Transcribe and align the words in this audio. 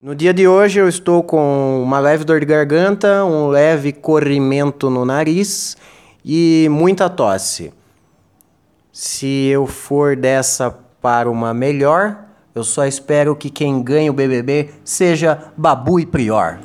No 0.00 0.14
dia 0.14 0.32
de 0.32 0.46
hoje 0.46 0.78
eu 0.78 0.88
estou 0.88 1.24
com 1.24 1.82
uma 1.82 1.98
leve 1.98 2.22
dor 2.22 2.38
de 2.38 2.46
garganta, 2.46 3.24
um 3.24 3.48
leve 3.48 3.92
corrimento 3.92 4.88
no 4.88 5.04
nariz 5.04 5.76
e 6.24 6.68
muita 6.70 7.10
tosse. 7.10 7.72
Se 8.92 9.26
eu 9.46 9.66
for 9.66 10.14
dessa 10.14 10.70
para 11.02 11.28
uma 11.28 11.52
melhor, 11.52 12.16
eu 12.54 12.62
só 12.62 12.86
espero 12.86 13.34
que 13.34 13.50
quem 13.50 13.82
ganhe 13.82 14.08
o 14.08 14.12
BBB 14.12 14.70
seja 14.84 15.50
Babu 15.56 15.98
e 15.98 16.06
Prior. 16.06 16.60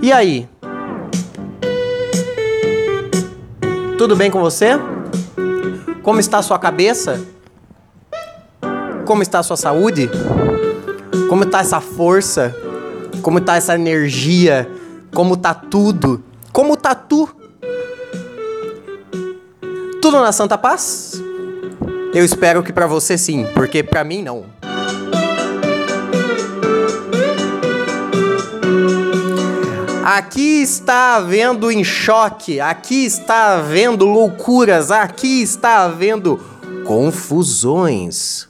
E 0.00 0.12
aí? 0.12 0.48
Tudo 3.96 4.16
bem 4.16 4.28
com 4.28 4.40
você? 4.40 4.70
Como 6.02 6.18
está 6.18 6.38
a 6.38 6.42
sua 6.42 6.58
cabeça? 6.58 7.24
Como 9.06 9.22
está 9.22 9.38
a 9.38 9.42
sua 9.42 9.56
saúde? 9.56 10.10
Como 11.28 11.44
está 11.44 11.60
essa 11.60 11.80
força? 11.80 12.54
Como 13.22 13.38
está 13.38 13.56
essa 13.56 13.76
energia? 13.76 14.68
Como 15.14 15.34
está 15.34 15.54
tudo? 15.54 16.22
Como 16.52 16.74
está 16.74 16.94
tu? 16.94 17.28
Tudo 20.02 20.20
na 20.20 20.32
Santa 20.32 20.58
Paz? 20.58 21.22
Eu 22.12 22.24
espero 22.24 22.62
que 22.64 22.72
para 22.72 22.86
você 22.86 23.16
sim, 23.16 23.46
porque 23.54 23.82
para 23.82 24.02
mim 24.02 24.22
não. 24.22 24.44
Aqui 30.04 30.60
está 30.60 31.14
havendo 31.14 31.72
em 31.72 31.82
choque, 31.82 32.60
aqui 32.60 33.06
está 33.06 33.54
havendo 33.54 34.04
loucuras, 34.04 34.90
aqui 34.90 35.40
está 35.40 35.84
havendo 35.84 36.38
confusões. 36.84 38.46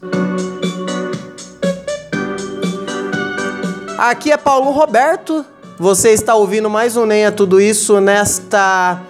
Aqui 3.96 4.32
é 4.32 4.37
Paulo 4.37 4.73
Roberto. 4.73 5.46
Você 5.79 6.10
está 6.10 6.34
ouvindo 6.34 6.68
mais 6.68 6.96
um 6.96 7.06
Nem 7.06 7.24
é 7.24 7.30
Tudo 7.30 7.60
Isso 7.60 8.01
nesta 8.01 9.01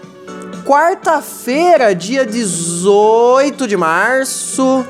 quarta-feira, 0.66 1.94
dia 1.94 2.26
18 2.26 3.66
de 3.66 3.76
março. 3.78 4.84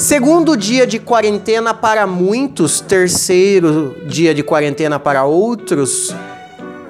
Segundo 0.00 0.56
dia 0.56 0.86
de 0.86 0.98
quarentena 0.98 1.74
para 1.74 2.06
muitos, 2.06 2.80
terceiro 2.80 3.94
dia 4.06 4.34
de 4.34 4.42
quarentena 4.42 4.98
para 4.98 5.24
outros, 5.24 6.16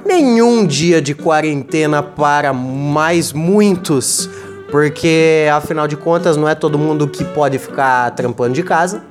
nenhum 0.06 0.64
dia 0.64 1.02
de 1.02 1.12
quarentena 1.12 2.04
para 2.04 2.52
mais 2.52 3.32
muitos, 3.32 4.30
porque 4.70 5.48
afinal 5.52 5.88
de 5.88 5.96
contas 5.96 6.36
não 6.36 6.48
é 6.48 6.54
todo 6.54 6.78
mundo 6.78 7.08
que 7.08 7.24
pode 7.24 7.58
ficar 7.58 8.12
trampando 8.12 8.54
de 8.54 8.62
casa. 8.62 9.02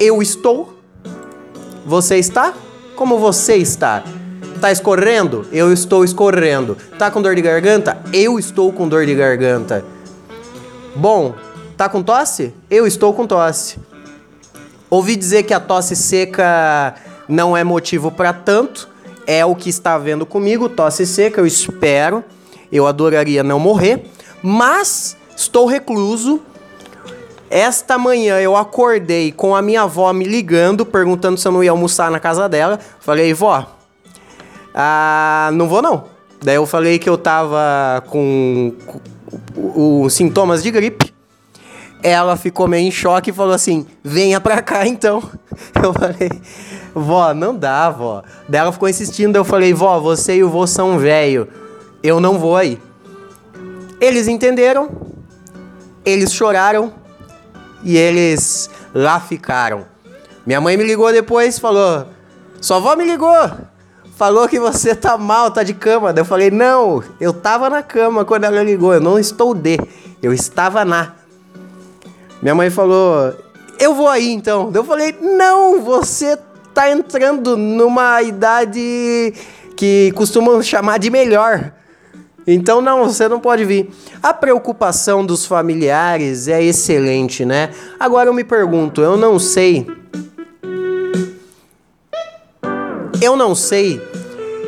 Eu 0.00 0.22
estou. 0.22 0.74
Você 1.84 2.16
está? 2.16 2.54
Como 2.96 3.18
você 3.18 3.56
está? 3.56 4.04
Tá 4.58 4.72
escorrendo? 4.72 5.46
Eu 5.52 5.70
estou 5.70 6.02
escorrendo. 6.02 6.78
Tá 6.98 7.10
com 7.10 7.20
dor 7.20 7.34
de 7.34 7.42
garganta? 7.42 7.98
Eu 8.10 8.38
estou 8.38 8.72
com 8.72 8.88
dor 8.88 9.04
de 9.04 9.14
garganta. 9.14 9.84
Bom, 10.94 11.34
Tá 11.76 11.90
com 11.90 12.02
tosse? 12.02 12.54
Eu 12.70 12.86
estou 12.86 13.12
com 13.12 13.26
tosse. 13.26 13.78
Ouvi 14.88 15.14
dizer 15.14 15.42
que 15.42 15.52
a 15.52 15.60
tosse 15.60 15.94
seca 15.94 16.94
não 17.28 17.54
é 17.54 17.62
motivo 17.62 18.10
para 18.10 18.32
tanto. 18.32 18.88
É 19.26 19.44
o 19.44 19.54
que 19.54 19.68
está 19.68 19.98
vendo 19.98 20.24
comigo, 20.24 20.68
tosse 20.68 21.06
seca, 21.06 21.40
eu 21.40 21.46
espero. 21.46 22.24
Eu 22.72 22.86
adoraria 22.86 23.42
não 23.42 23.58
morrer, 23.58 24.10
mas 24.42 25.16
estou 25.36 25.66
recluso. 25.66 26.40
Esta 27.50 27.98
manhã 27.98 28.40
eu 28.40 28.56
acordei 28.56 29.30
com 29.30 29.54
a 29.54 29.60
minha 29.60 29.82
avó 29.82 30.12
me 30.12 30.24
ligando, 30.24 30.86
perguntando 30.86 31.38
se 31.38 31.46
eu 31.46 31.52
não 31.52 31.62
ia 31.62 31.70
almoçar 31.70 32.10
na 32.10 32.18
casa 32.18 32.48
dela. 32.48 32.80
Falei, 33.00 33.34
vó, 33.34 33.66
ah, 34.74 35.50
não 35.52 35.68
vou 35.68 35.82
não. 35.82 36.04
Daí 36.42 36.56
eu 36.56 36.66
falei 36.66 36.98
que 36.98 37.08
eu 37.08 37.18
tava 37.18 38.02
com, 38.08 38.72
os 39.56 40.12
sintomas 40.14 40.62
de 40.62 40.70
gripe 40.70 41.15
ela 42.02 42.36
ficou 42.36 42.68
meio 42.68 42.86
em 42.86 42.90
choque 42.90 43.30
e 43.30 43.32
falou 43.32 43.54
assim: 43.54 43.86
venha 44.02 44.40
pra 44.40 44.62
cá 44.62 44.86
então. 44.86 45.22
Eu 45.82 45.92
falei, 45.92 46.30
vó, 46.94 47.32
não 47.32 47.56
dá, 47.56 47.88
vó. 47.90 48.22
Daí 48.48 48.60
ela 48.60 48.72
ficou 48.72 48.88
insistindo, 48.88 49.36
eu 49.36 49.44
falei, 49.44 49.72
vó, 49.72 49.98
você 49.98 50.36
e 50.36 50.44
o 50.44 50.50
vô 50.50 50.66
são 50.66 50.98
velho. 50.98 51.48
Eu 52.02 52.20
não 52.20 52.38
vou 52.38 52.56
aí. 52.56 52.78
Eles 53.98 54.28
entenderam, 54.28 54.90
eles 56.04 56.32
choraram 56.32 56.92
e 57.82 57.96
eles 57.96 58.68
lá 58.94 59.18
ficaram. 59.18 59.86
Minha 60.46 60.60
mãe 60.60 60.76
me 60.76 60.84
ligou 60.84 61.10
depois 61.12 61.58
falou: 61.58 62.06
Sua 62.60 62.76
avó 62.76 62.94
me 62.94 63.04
ligou. 63.04 63.50
Falou 64.16 64.48
que 64.48 64.60
você 64.60 64.94
tá 64.94 65.18
mal, 65.18 65.50
tá 65.50 65.62
de 65.62 65.74
cama. 65.74 66.12
Daí 66.12 66.22
eu 66.22 66.26
falei: 66.26 66.50
Não, 66.50 67.02
eu 67.20 67.32
tava 67.32 67.68
na 67.68 67.82
cama 67.82 68.24
quando 68.24 68.44
ela 68.44 68.62
ligou. 68.62 68.94
Eu 68.94 69.00
não 69.00 69.18
estou 69.18 69.52
de. 69.52 69.76
Eu 70.22 70.32
estava 70.32 70.84
na. 70.84 71.15
Minha 72.42 72.54
mãe 72.54 72.70
falou: 72.70 73.34
Eu 73.78 73.94
vou 73.94 74.08
aí 74.08 74.32
então. 74.32 74.70
Eu 74.74 74.84
falei: 74.84 75.14
Não, 75.20 75.80
você 75.82 76.38
tá 76.74 76.90
entrando 76.90 77.56
numa 77.56 78.22
idade 78.22 79.32
que 79.76 80.12
costumam 80.14 80.62
chamar 80.62 80.98
de 80.98 81.10
melhor. 81.10 81.72
Então, 82.46 82.80
não, 82.80 83.04
você 83.04 83.28
não 83.28 83.40
pode 83.40 83.64
vir. 83.64 83.90
A 84.22 84.32
preocupação 84.32 85.26
dos 85.26 85.44
familiares 85.44 86.46
é 86.46 86.62
excelente, 86.62 87.44
né? 87.44 87.70
Agora 87.98 88.28
eu 88.28 88.34
me 88.34 88.44
pergunto, 88.44 89.00
eu 89.00 89.16
não 89.16 89.38
sei. 89.38 89.86
Eu 93.20 93.34
não 93.34 93.54
sei 93.54 94.00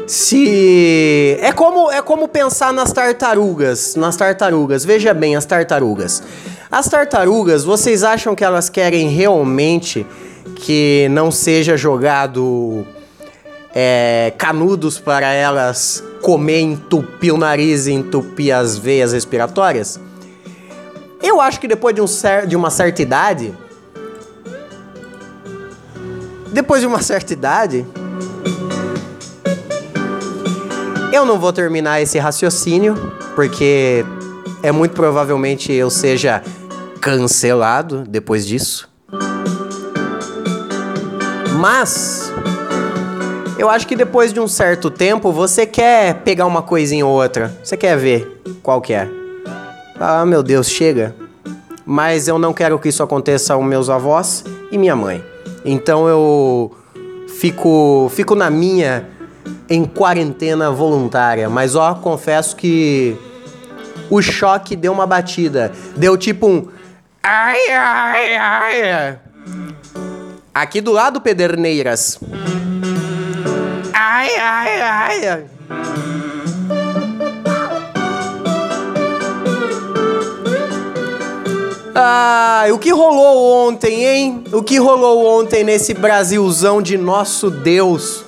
se 0.08 1.38
é 1.40 1.52
como 1.52 1.90
é 1.90 2.00
como 2.00 2.26
pensar 2.26 2.72
nas 2.72 2.92
tartarugas, 2.92 3.94
nas 3.94 4.16
tartarugas. 4.16 4.84
Veja 4.84 5.14
bem, 5.14 5.36
as 5.36 5.44
tartarugas. 5.44 6.22
As 6.70 6.86
tartarugas, 6.86 7.64
vocês 7.64 8.04
acham 8.04 8.34
que 8.34 8.44
elas 8.44 8.68
querem 8.68 9.08
realmente 9.08 10.06
que 10.56 11.08
não 11.10 11.30
seja 11.30 11.78
jogado 11.78 12.86
é, 13.74 14.34
canudos 14.36 14.98
para 14.98 15.32
elas 15.32 16.04
comer, 16.20 16.60
entupir 16.60 17.32
o 17.32 17.38
nariz 17.38 17.86
e 17.86 17.92
entupir 17.92 18.54
as 18.54 18.76
veias 18.76 19.14
respiratórias? 19.14 19.98
Eu 21.22 21.40
acho 21.40 21.58
que 21.58 21.66
depois 21.66 21.94
de, 21.94 22.02
um 22.02 22.06
cer 22.06 22.46
de 22.46 22.54
uma 22.54 22.68
certa 22.68 23.00
idade. 23.00 23.54
Depois 26.52 26.82
de 26.82 26.86
uma 26.86 27.00
certa 27.00 27.32
idade. 27.32 27.86
Eu 31.10 31.24
não 31.24 31.38
vou 31.38 31.52
terminar 31.52 32.02
esse 32.02 32.18
raciocínio, 32.18 32.94
porque 33.34 34.04
é 34.62 34.70
muito 34.70 34.94
provavelmente 34.94 35.72
eu 35.72 35.88
seja 35.88 36.42
cancelado 37.08 38.04
depois 38.06 38.46
disso. 38.46 38.86
Mas 41.58 42.30
eu 43.58 43.70
acho 43.70 43.86
que 43.86 43.96
depois 43.96 44.30
de 44.30 44.38
um 44.38 44.46
certo 44.46 44.90
tempo 44.90 45.32
você 45.32 45.64
quer 45.64 46.16
pegar 46.16 46.44
uma 46.44 46.60
coisinha 46.60 47.06
ou 47.06 47.12
outra. 47.12 47.50
Você 47.64 47.78
quer 47.78 47.96
ver 47.96 48.42
qual 48.62 48.82
que 48.82 48.92
é. 48.92 49.08
Ah, 49.98 50.26
meu 50.26 50.42
Deus, 50.42 50.68
chega. 50.68 51.14
Mas 51.86 52.28
eu 52.28 52.38
não 52.38 52.52
quero 52.52 52.78
que 52.78 52.90
isso 52.90 53.02
aconteça 53.02 53.54
aos 53.54 53.64
meus 53.64 53.88
avós 53.88 54.44
e 54.70 54.76
minha 54.76 54.94
mãe. 54.94 55.24
Então 55.64 56.06
eu 56.06 56.76
fico 57.38 58.10
fico 58.14 58.34
na 58.34 58.50
minha 58.50 59.08
em 59.70 59.86
quarentena 59.86 60.70
voluntária, 60.70 61.48
mas 61.48 61.74
ó, 61.74 61.94
confesso 61.94 62.54
que 62.54 63.16
o 64.10 64.20
choque 64.20 64.76
deu 64.76 64.92
uma 64.92 65.06
batida. 65.06 65.72
Deu 65.96 66.16
tipo 66.16 66.46
um 66.46 66.77
Ai, 67.22 67.70
ai, 67.70 68.36
ai. 68.36 69.18
Aqui 70.54 70.80
do 70.80 70.92
lado, 70.92 71.20
Pederneiras. 71.20 72.18
Ai, 73.92 74.36
ai, 74.36 75.26
ai. 75.26 75.44
Ah, 81.94 82.66
o 82.72 82.78
que 82.78 82.90
rolou 82.92 83.66
ontem, 83.66 84.04
hein? 84.04 84.44
O 84.52 84.62
que 84.62 84.78
rolou 84.78 85.26
ontem 85.26 85.64
nesse 85.64 85.94
Brasilzão 85.94 86.80
de 86.80 86.96
nosso 86.96 87.50
Deus? 87.50 88.24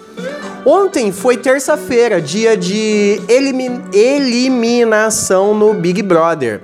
Ontem 0.66 1.12
foi 1.12 1.36
terça-feira, 1.36 2.20
dia 2.20 2.56
de 2.56 3.20
elimin 3.28 3.82
eliminação 3.92 5.54
no 5.54 5.72
Big 5.74 6.02
Brother. 6.02 6.62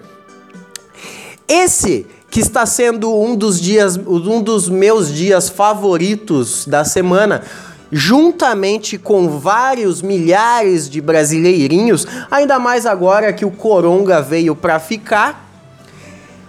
Esse 1.49 2.07
que 2.37 2.41
está 2.41 2.67
sendo 2.67 3.19
um 3.19 3.35
dos 3.35 3.59
dias, 3.59 3.97
um 3.97 4.43
dos 4.43 4.69
meus 4.69 5.11
dias 5.11 5.49
favoritos 5.49 6.67
da 6.67 6.85
semana. 6.85 7.43
juntamente 7.91 8.99
com 8.99 9.39
vários 9.39 10.03
milhares 10.03 10.91
de 10.91 11.01
brasileirinhos, 11.01 12.07
ainda 12.31 12.59
mais 12.59 12.85
agora 12.85 13.33
que 13.33 13.47
o 13.47 13.51
coronga 13.51 14.21
veio 14.21 14.55
para 14.55 14.79
ficar. 14.79 15.49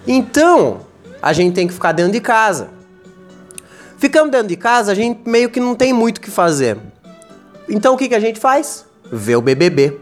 Então, 0.05 0.81
a 1.21 1.31
gente 1.31 1.53
tem 1.53 1.67
que 1.67 1.73
ficar 1.73 1.93
dentro 1.93 2.11
de 2.11 2.19
casa. 2.19 2.67
Ficando 3.97 4.31
dentro 4.31 4.47
de 4.47 4.57
casa, 4.57 4.91
a 4.91 4.95
gente 4.95 5.21
meio 5.25 5.49
que 5.49 5.61
não 5.61 5.73
tem 5.73 5.93
muito 5.93 6.17
o 6.17 6.21
que 6.21 6.29
fazer. 6.29 6.77
Então 7.69 7.93
o 7.93 7.97
que, 7.97 8.09
que 8.09 8.15
a 8.15 8.19
gente 8.19 8.41
faz? 8.41 8.83
Vê 9.09 9.37
o 9.37 9.41
BBB. 9.41 10.01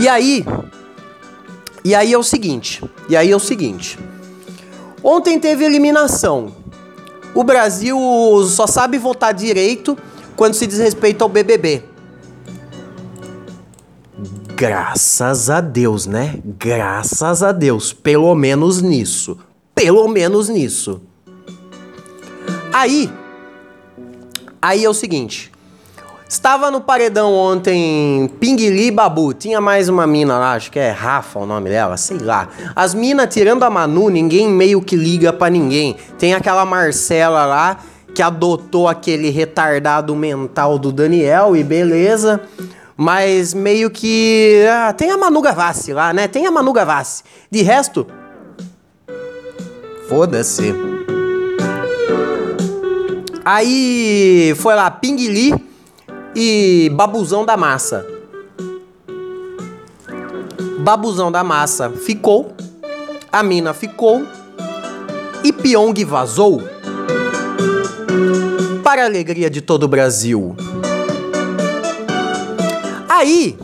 E 0.00 0.08
aí, 0.08 0.44
e 1.84 1.94
aí 1.94 2.12
é 2.12 2.18
o 2.18 2.22
seguinte, 2.22 2.82
e 3.08 3.16
aí 3.16 3.30
é 3.30 3.36
o 3.36 3.40
seguinte. 3.40 3.98
Ontem 5.02 5.38
teve 5.38 5.64
eliminação. 5.64 6.52
O 7.34 7.42
Brasil 7.42 7.98
só 8.48 8.66
sabe 8.66 8.98
votar 8.98 9.32
direito 9.32 9.96
quando 10.36 10.54
se 10.54 10.66
diz 10.66 10.78
respeito 10.78 11.22
ao 11.22 11.28
BBB. 11.28 11.84
Graças 14.54 15.48
a 15.48 15.60
Deus, 15.62 16.04
né? 16.04 16.38
Graças 16.44 17.42
a 17.42 17.50
Deus, 17.50 17.94
pelo 17.94 18.34
menos 18.34 18.82
nisso. 18.82 19.38
Pelo 19.74 20.06
menos 20.06 20.50
nisso. 20.50 21.00
Aí, 22.70 23.10
aí 24.60 24.84
é 24.84 24.90
o 24.90 24.92
seguinte. 24.92 25.50
Estava 26.30 26.70
no 26.70 26.80
paredão 26.80 27.34
ontem 27.34 28.30
Pinguili 28.38 28.92
Babu. 28.92 29.34
Tinha 29.34 29.60
mais 29.60 29.88
uma 29.88 30.06
mina 30.06 30.38
lá, 30.38 30.52
acho 30.52 30.70
que 30.70 30.78
é 30.78 30.92
Rafa 30.92 31.40
o 31.40 31.44
nome 31.44 31.68
dela, 31.68 31.96
sei 31.96 32.18
lá. 32.18 32.48
As 32.76 32.94
minas 32.94 33.34
tirando 33.34 33.64
a 33.64 33.68
Manu, 33.68 34.08
ninguém 34.08 34.48
meio 34.48 34.80
que 34.80 34.94
liga 34.94 35.32
para 35.32 35.50
ninguém. 35.50 35.96
Tem 36.20 36.32
aquela 36.32 36.64
Marcela 36.64 37.44
lá 37.44 37.78
que 38.14 38.22
adotou 38.22 38.86
aquele 38.86 39.28
retardado 39.28 40.14
mental 40.14 40.78
do 40.78 40.92
Daniel 40.92 41.56
e 41.56 41.64
beleza. 41.64 42.40
Mas 42.96 43.52
meio 43.52 43.90
que. 43.90 44.64
Ah, 44.70 44.92
tem 44.92 45.10
a 45.10 45.18
Manu 45.18 45.42
Gavassi 45.42 45.92
lá, 45.92 46.12
né? 46.12 46.28
Tem 46.28 46.46
a 46.46 46.50
Manu 46.52 46.72
Gavassi. 46.72 47.24
De 47.50 47.62
resto. 47.62 48.06
Foda-se. 50.08 50.72
Aí 53.44 54.54
foi 54.58 54.76
lá 54.76 54.88
Pinguili 54.92 55.69
e 56.34 56.90
Babuzão 56.94 57.44
da 57.44 57.56
Massa. 57.56 58.06
Babuzão 60.80 61.30
da 61.30 61.44
Massa 61.44 61.90
ficou, 61.90 62.54
a 63.30 63.42
mina 63.42 63.74
ficou 63.74 64.26
e 65.44 65.52
Pyong 65.52 66.04
vazou. 66.04 66.62
Para 68.82 69.02
a 69.02 69.06
alegria 69.06 69.50
de 69.50 69.60
todo 69.60 69.84
o 69.84 69.88
Brasil. 69.88 70.56
Aí, 73.08 73.58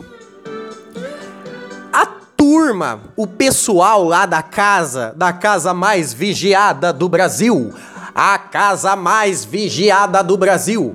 a 1.91 2.05
turma, 2.35 3.01
o 3.15 3.25
pessoal 3.25 4.03
lá 4.03 4.25
da 4.25 4.43
casa, 4.43 5.13
da 5.15 5.33
casa 5.33 5.73
mais 5.73 6.13
vigiada 6.13 6.93
do 6.93 7.09
Brasil, 7.09 7.73
a 8.13 8.37
casa 8.37 8.95
mais 8.95 9.43
vigiada 9.43 10.23
do 10.23 10.37
Brasil. 10.37 10.93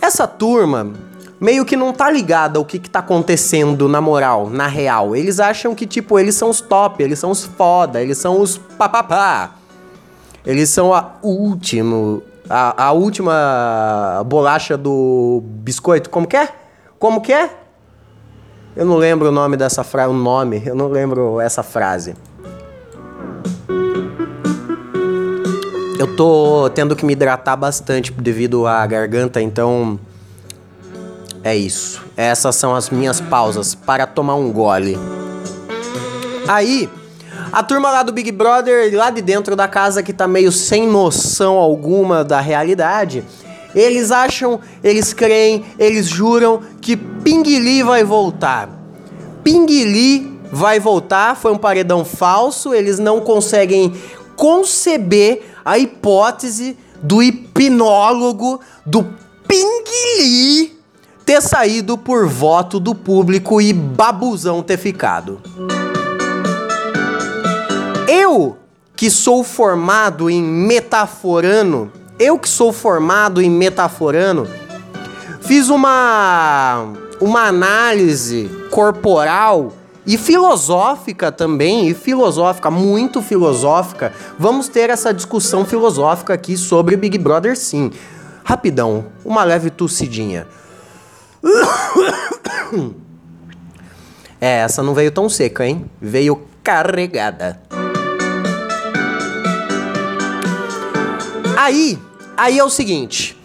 Essa 0.00 0.26
turma 0.26 0.92
meio 1.40 1.64
que 1.64 1.76
não 1.76 1.92
tá 1.92 2.10
ligada 2.10 2.58
ao 2.58 2.64
que, 2.64 2.78
que 2.78 2.88
tá 2.88 3.00
acontecendo 3.00 3.88
na 3.88 4.00
moral, 4.00 4.48
na 4.48 4.66
real. 4.66 5.14
Eles 5.14 5.38
acham 5.38 5.74
que, 5.74 5.86
tipo, 5.86 6.18
eles 6.18 6.34
são 6.34 6.50
os 6.50 6.60
top, 6.60 7.02
eles 7.02 7.18
são 7.18 7.30
os 7.30 7.44
foda, 7.44 8.02
eles 8.02 8.18
são 8.18 8.40
os 8.40 8.56
papapá. 8.56 9.54
Eles 10.44 10.70
são 10.70 10.94
a 10.94 11.14
último, 11.22 12.22
a, 12.48 12.86
a 12.86 12.92
última 12.92 14.22
bolacha 14.26 14.76
do 14.76 15.42
biscoito. 15.44 16.08
Como 16.08 16.26
que 16.26 16.36
é? 16.36 16.48
Como 16.98 17.20
que 17.20 17.32
é? 17.32 17.50
Eu 18.76 18.84
não 18.84 18.96
lembro 18.96 19.28
o 19.28 19.32
nome 19.32 19.56
dessa 19.56 19.82
frase, 19.82 20.10
o 20.10 20.16
nome, 20.16 20.62
eu 20.64 20.74
não 20.74 20.88
lembro 20.88 21.40
essa 21.40 21.62
frase. 21.62 22.14
Eu 25.98 26.14
tô 26.14 26.68
tendo 26.74 26.94
que 26.94 27.04
me 27.04 27.14
hidratar 27.14 27.56
bastante 27.56 28.12
devido 28.12 28.66
à 28.66 28.86
garganta, 28.86 29.40
então 29.40 29.98
é 31.46 31.54
isso. 31.54 32.02
Essas 32.16 32.56
são 32.56 32.74
as 32.74 32.90
minhas 32.90 33.20
pausas 33.20 33.72
para 33.72 34.04
tomar 34.04 34.34
um 34.34 34.50
gole. 34.50 34.98
Aí, 36.48 36.90
a 37.52 37.62
turma 37.62 37.88
lá 37.88 38.02
do 38.02 38.12
Big 38.12 38.32
Brother, 38.32 38.92
lá 38.92 39.10
de 39.10 39.22
dentro 39.22 39.54
da 39.54 39.68
casa 39.68 40.02
que 40.02 40.12
tá 40.12 40.26
meio 40.26 40.50
sem 40.50 40.88
noção 40.88 41.54
alguma 41.54 42.24
da 42.24 42.40
realidade, 42.40 43.22
eles 43.76 44.10
acham, 44.10 44.58
eles 44.82 45.12
creem, 45.12 45.64
eles 45.78 46.08
juram 46.08 46.62
que 46.80 46.96
Pinguili 46.96 47.80
vai 47.80 48.02
voltar. 48.02 48.68
Pinguili 49.44 50.40
vai 50.50 50.80
voltar, 50.80 51.36
foi 51.36 51.52
um 51.52 51.58
paredão 51.58 52.04
falso, 52.04 52.74
eles 52.74 52.98
não 52.98 53.20
conseguem 53.20 53.94
conceber 54.34 55.44
a 55.64 55.78
hipótese 55.78 56.76
do 57.00 57.22
hipnólogo 57.22 58.60
do 58.84 59.06
Pinguili 59.46 60.75
ter 61.26 61.42
saído 61.42 61.98
por 61.98 62.28
voto 62.28 62.78
do 62.78 62.94
público 62.94 63.60
e 63.60 63.72
babuzão 63.72 64.62
ter 64.62 64.76
ficado. 64.76 65.40
Eu, 68.06 68.56
que 68.94 69.10
sou 69.10 69.42
formado 69.42 70.30
em 70.30 70.40
metaforano, 70.40 71.90
eu 72.16 72.38
que 72.38 72.48
sou 72.48 72.72
formado 72.72 73.42
em 73.42 73.50
metaforano, 73.50 74.46
fiz 75.40 75.68
uma 75.68 76.92
uma 77.20 77.44
análise 77.48 78.48
corporal 78.70 79.72
e 80.06 80.16
filosófica 80.16 81.32
também, 81.32 81.88
e 81.88 81.94
filosófica, 81.94 82.70
muito 82.70 83.20
filosófica. 83.20 84.12
Vamos 84.38 84.68
ter 84.68 84.90
essa 84.90 85.12
discussão 85.12 85.64
filosófica 85.64 86.34
aqui 86.34 86.56
sobre 86.56 86.96
Big 86.96 87.18
Brother, 87.18 87.56
sim. 87.56 87.90
Rapidão, 88.44 89.06
uma 89.24 89.42
leve 89.42 89.70
tossidinha. 89.70 90.46
É, 94.40 94.58
essa 94.58 94.82
não 94.82 94.92
veio 94.92 95.10
tão 95.10 95.28
seca, 95.28 95.66
hein? 95.66 95.86
Veio 96.00 96.42
carregada. 96.62 97.60
Aí, 101.56 101.98
aí 102.36 102.58
é 102.58 102.64
o 102.64 102.68
seguinte. 102.68 103.36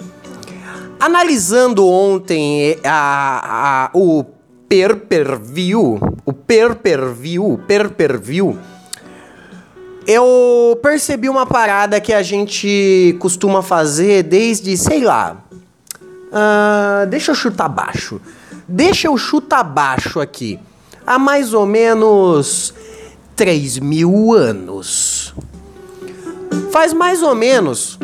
Analisando 0.99 1.87
ontem 1.87 2.77
a, 2.83 3.85
a, 3.85 3.97
o 3.97 4.23
per-per-view, 4.67 5.99
o 6.25 6.33
per-per-view, 6.33 7.59
per-per-view, 7.65 8.59
eu 10.05 10.79
percebi 10.83 11.29
uma 11.29 11.45
parada 11.45 11.99
que 11.99 12.13
a 12.13 12.21
gente 12.21 13.15
costuma 13.19 13.61
fazer 13.61 14.23
desde, 14.23 14.75
sei 14.77 15.03
lá, 15.03 15.43
uh, 16.31 17.05
deixa 17.07 17.31
eu 17.31 17.35
chutar 17.35 17.67
baixo, 17.67 18.21
deixa 18.67 19.07
eu 19.07 19.17
chutar 19.17 19.63
baixo 19.63 20.19
aqui, 20.19 20.59
há 21.05 21.19
mais 21.19 21.53
ou 21.53 21.65
menos 21.65 22.73
3 23.35 23.79
mil 23.79 24.33
anos. 24.33 25.33
Faz 26.71 26.93
mais 26.93 27.21
ou 27.21 27.35
menos 27.35 27.99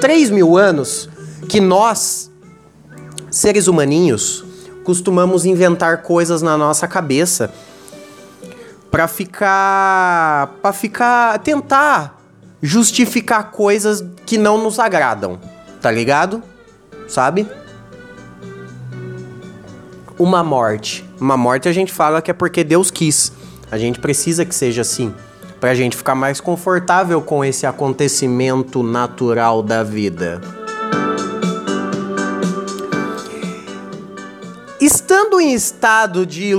3 0.00 0.30
mil 0.30 0.56
anos 0.56 1.08
que 1.48 1.60
nós, 1.60 2.30
seres 3.30 3.66
humaninhos, 3.66 4.44
costumamos 4.84 5.44
inventar 5.44 6.02
coisas 6.02 6.42
na 6.42 6.56
nossa 6.56 6.86
cabeça 6.88 7.52
para 8.90 9.08
ficar 9.08 10.58
para 10.60 10.72
ficar 10.72 11.38
tentar 11.38 12.20
justificar 12.60 13.50
coisas 13.50 14.04
que 14.26 14.36
não 14.36 14.62
nos 14.62 14.78
agradam, 14.78 15.40
tá 15.82 15.90
ligado? 15.90 16.40
Sabe? 17.08 17.46
Uma 20.16 20.44
morte. 20.44 21.04
Uma 21.20 21.36
morte 21.36 21.68
a 21.68 21.72
gente 21.72 21.92
fala 21.92 22.22
que 22.22 22.30
é 22.30 22.34
porque 22.34 22.62
Deus 22.62 22.90
quis. 22.90 23.32
A 23.70 23.76
gente 23.76 23.98
precisa 23.98 24.44
que 24.44 24.54
seja 24.54 24.82
assim, 24.82 25.12
pra 25.60 25.74
gente 25.74 25.96
ficar 25.96 26.14
mais 26.14 26.40
confortável 26.40 27.20
com 27.20 27.44
esse 27.44 27.66
acontecimento 27.66 28.82
natural 28.82 29.62
da 29.62 29.82
vida. 29.82 30.40
Estando 34.80 35.40
em 35.40 35.54
estado 35.54 36.26
de 36.26 36.52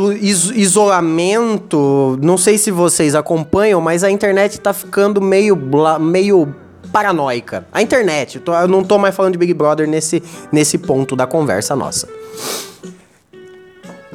isolamento, 0.56 2.18
não 2.22 2.38
sei 2.38 2.58
se 2.58 2.72
vocês 2.72 3.16
acompanham, 3.16 3.82
mas 3.82 4.04
a 4.04 4.10
internet 4.10 4.60
tá 4.60 4.74
ficando 4.74 5.22
meio, 5.22 5.58
meio 6.00 6.56
paranoica. 6.94 7.68
A 7.74 7.82
internet, 7.82 8.42
eu 8.46 8.68
não 8.68 8.84
tô 8.84 8.98
mais 8.98 9.16
falando 9.16 9.34
de 9.34 9.38
Big 9.38 9.54
Brother 9.54 9.88
nesse, 9.88 10.24
nesse 10.52 10.78
ponto 10.78 11.16
da 11.16 11.28
conversa 11.28 11.76
nossa. 11.76 12.08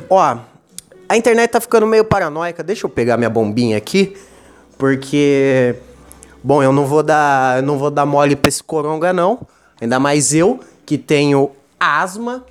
Ó, 0.09 0.39
a 1.09 1.17
internet 1.17 1.51
tá 1.51 1.61
ficando 1.61 1.87
meio 1.87 2.05
paranoica. 2.05 2.63
Deixa 2.63 2.87
eu 2.87 2.91
pegar 2.91 3.17
minha 3.17 3.29
bombinha 3.29 3.77
aqui, 3.77 4.17
porque 4.79 5.77
Bom, 6.43 6.63
eu 6.63 6.73
não 6.73 6.87
vou 6.87 7.03
dar, 7.03 7.63
não 7.63 7.77
vou 7.77 7.91
dar 7.91 8.07
mole 8.07 8.37
pra 8.37 8.49
esse 8.49 8.63
coronga 8.63 9.13
não. 9.13 9.41
Ainda 9.81 9.99
mais 9.99 10.33
eu 10.33 10.61
que 10.87 10.97
tenho 10.97 11.51
asma, 11.79 12.45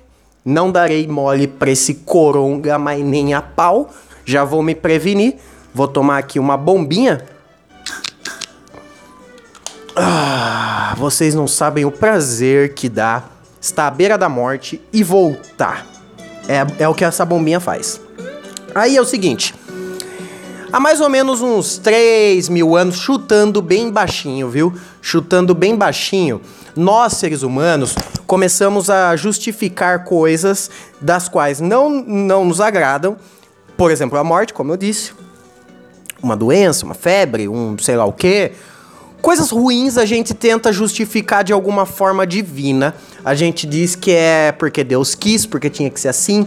não 0.44 0.70
darei 0.70 1.06
mole 1.08 1.46
pra 1.46 1.70
esse 1.70 1.94
coronga, 1.94 2.78
mas 2.78 3.02
nem 3.02 3.32
a 3.32 3.40
pau. 3.40 3.90
Já 4.24 4.44
vou 4.44 4.62
me 4.62 4.74
prevenir. 4.74 5.36
Vou 5.74 5.88
tomar 5.88 6.18
aqui 6.18 6.38
uma 6.38 6.56
bombinha. 6.56 7.24
Ah, 10.00 10.94
vocês 10.96 11.34
não 11.34 11.48
sabem 11.48 11.84
o 11.84 11.90
prazer 11.90 12.72
que 12.72 12.88
dá 12.88 13.24
estar 13.60 13.88
à 13.88 13.90
beira 13.90 14.16
da 14.16 14.28
morte 14.28 14.80
e 14.92 15.02
voltar. 15.02 15.84
É, 16.46 16.84
é 16.84 16.88
o 16.88 16.94
que 16.94 17.04
essa 17.04 17.24
bombinha 17.24 17.58
faz. 17.58 18.00
Aí 18.72 18.96
é 18.96 19.00
o 19.00 19.04
seguinte. 19.04 19.52
Há 20.72 20.78
mais 20.78 21.00
ou 21.00 21.08
menos 21.08 21.42
uns 21.42 21.78
3 21.78 22.48
mil 22.48 22.76
anos, 22.76 22.96
chutando 22.96 23.60
bem 23.60 23.90
baixinho, 23.90 24.48
viu? 24.48 24.72
Chutando 25.02 25.52
bem 25.52 25.74
baixinho, 25.74 26.40
nós 26.76 27.14
seres 27.14 27.42
humanos 27.42 27.96
começamos 28.24 28.88
a 28.88 29.16
justificar 29.16 30.04
coisas 30.04 30.70
das 31.00 31.28
quais 31.28 31.58
não, 31.58 31.90
não 31.90 32.44
nos 32.44 32.60
agradam. 32.60 33.16
Por 33.76 33.90
exemplo, 33.90 34.16
a 34.16 34.22
morte, 34.22 34.54
como 34.54 34.72
eu 34.72 34.76
disse. 34.76 35.12
Uma 36.22 36.36
doença, 36.36 36.84
uma 36.84 36.94
febre, 36.94 37.48
um 37.48 37.76
sei 37.78 37.96
lá 37.96 38.04
o 38.04 38.12
quê. 38.12 38.52
Coisas 39.20 39.50
ruins 39.50 39.98
a 39.98 40.04
gente 40.04 40.32
tenta 40.32 40.72
justificar 40.72 41.42
de 41.42 41.52
alguma 41.52 41.84
forma 41.84 42.26
divina. 42.26 42.94
A 43.24 43.34
gente 43.34 43.66
diz 43.66 43.96
que 43.96 44.12
é 44.12 44.52
porque 44.52 44.84
Deus 44.84 45.14
quis, 45.14 45.44
porque 45.44 45.68
tinha 45.68 45.90
que 45.90 46.00
ser 46.00 46.08
assim. 46.08 46.46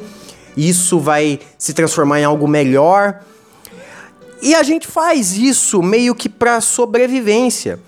Isso 0.56 1.00
vai 1.00 1.40
se 1.58 1.74
transformar 1.74 2.22
em 2.22 2.24
algo 2.24 2.48
melhor. 2.48 3.22
E 4.42 4.56
a 4.56 4.64
gente 4.64 4.88
faz 4.88 5.38
isso 5.38 5.84
meio 5.84 6.16
que 6.16 6.28
para 6.28 6.62
sobrevivência. 6.62 7.80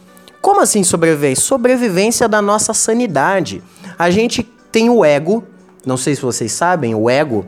Como 0.42 0.62
assim 0.62 0.84
sobrevivência? 0.84 1.44
Sobrevivência 1.44 2.28
da 2.28 2.42
nossa 2.42 2.74
sanidade. 2.74 3.64
A 3.98 4.10
gente 4.10 4.44
tem 4.72 4.90
o 4.90 5.06
ego, 5.06 5.44
não 5.86 5.98
sei 5.98 6.16
se 6.16 6.22
vocês 6.22 6.52
sabem, 6.52 6.94
o 6.94 7.10
ego 7.10 7.46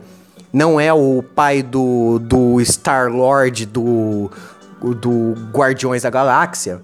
não 0.52 0.80
é 0.80 0.92
o 0.92 1.22
pai 1.22 1.62
do, 1.62 2.18
do 2.18 2.60
Star-Lord 2.62 3.66
do, 3.66 4.30
do 4.80 5.34
Guardiões 5.52 6.02
da 6.02 6.10
Galáxia. 6.10 6.80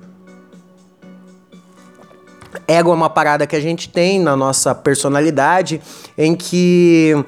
Ego 2.66 2.90
é 2.90 2.94
uma 2.94 3.10
parada 3.10 3.46
que 3.46 3.56
a 3.56 3.60
gente 3.60 3.88
tem 3.88 4.20
na 4.20 4.36
nossa 4.36 4.74
personalidade 4.74 5.80
em 6.16 6.34
que 6.34 7.24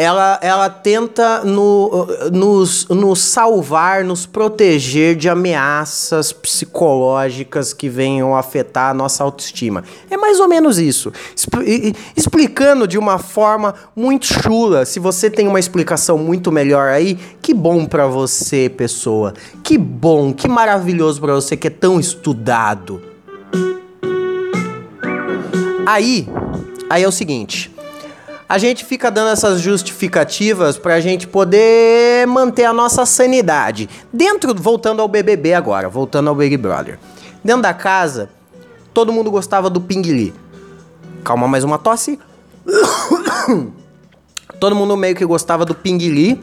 ela, 0.00 0.38
ela 0.40 0.70
tenta 0.70 1.44
no, 1.44 2.08
nos, 2.32 2.88
nos 2.88 3.20
salvar, 3.20 4.02
nos 4.02 4.24
proteger 4.24 5.14
de 5.14 5.28
ameaças 5.28 6.32
psicológicas 6.32 7.74
que 7.74 7.86
venham 7.86 8.34
afetar 8.34 8.92
a 8.92 8.94
nossa 8.94 9.22
autoestima. 9.22 9.84
É 10.08 10.16
mais 10.16 10.40
ou 10.40 10.48
menos 10.48 10.78
isso. 10.78 11.12
Explicando 12.16 12.88
de 12.88 12.96
uma 12.96 13.18
forma 13.18 13.74
muito 13.94 14.24
chula. 14.24 14.86
Se 14.86 14.98
você 14.98 15.28
tem 15.28 15.46
uma 15.46 15.60
explicação 15.60 16.16
muito 16.16 16.50
melhor 16.50 16.88
aí, 16.88 17.18
que 17.42 17.52
bom 17.52 17.84
para 17.84 18.06
você, 18.06 18.70
pessoa. 18.70 19.34
Que 19.62 19.76
bom, 19.76 20.32
que 20.32 20.48
maravilhoso 20.48 21.20
para 21.20 21.34
você 21.34 21.58
que 21.58 21.66
é 21.66 21.70
tão 21.70 22.00
estudado. 22.00 23.09
Aí, 25.90 26.28
aí 26.88 27.02
é 27.02 27.08
o 27.08 27.12
seguinte 27.12 27.74
a 28.48 28.58
gente 28.58 28.84
fica 28.84 29.12
dando 29.12 29.30
essas 29.30 29.60
justificativas 29.60 30.76
para 30.76 30.94
a 30.94 31.00
gente 31.00 31.24
poder 31.24 32.26
manter 32.26 32.64
a 32.64 32.72
nossa 32.72 33.06
sanidade. 33.06 33.88
Dentro, 34.12 34.52
voltando 34.52 35.00
ao 35.00 35.06
BBB 35.06 35.54
agora, 35.54 35.88
voltando 35.88 36.30
ao 36.30 36.34
Big 36.34 36.56
Brother. 36.56 36.98
Dentro 37.44 37.62
da 37.62 37.72
casa, 37.72 38.28
todo 38.92 39.12
mundo 39.12 39.30
gostava 39.30 39.70
do 39.70 39.80
Ping 39.80 40.32
Calma, 41.22 41.46
mais 41.46 41.62
uma 41.62 41.78
tosse. 41.78 42.18
todo 44.58 44.74
mundo 44.74 44.96
meio 44.96 45.14
que 45.14 45.24
gostava 45.24 45.64
do 45.64 45.72
Ping 45.72 46.36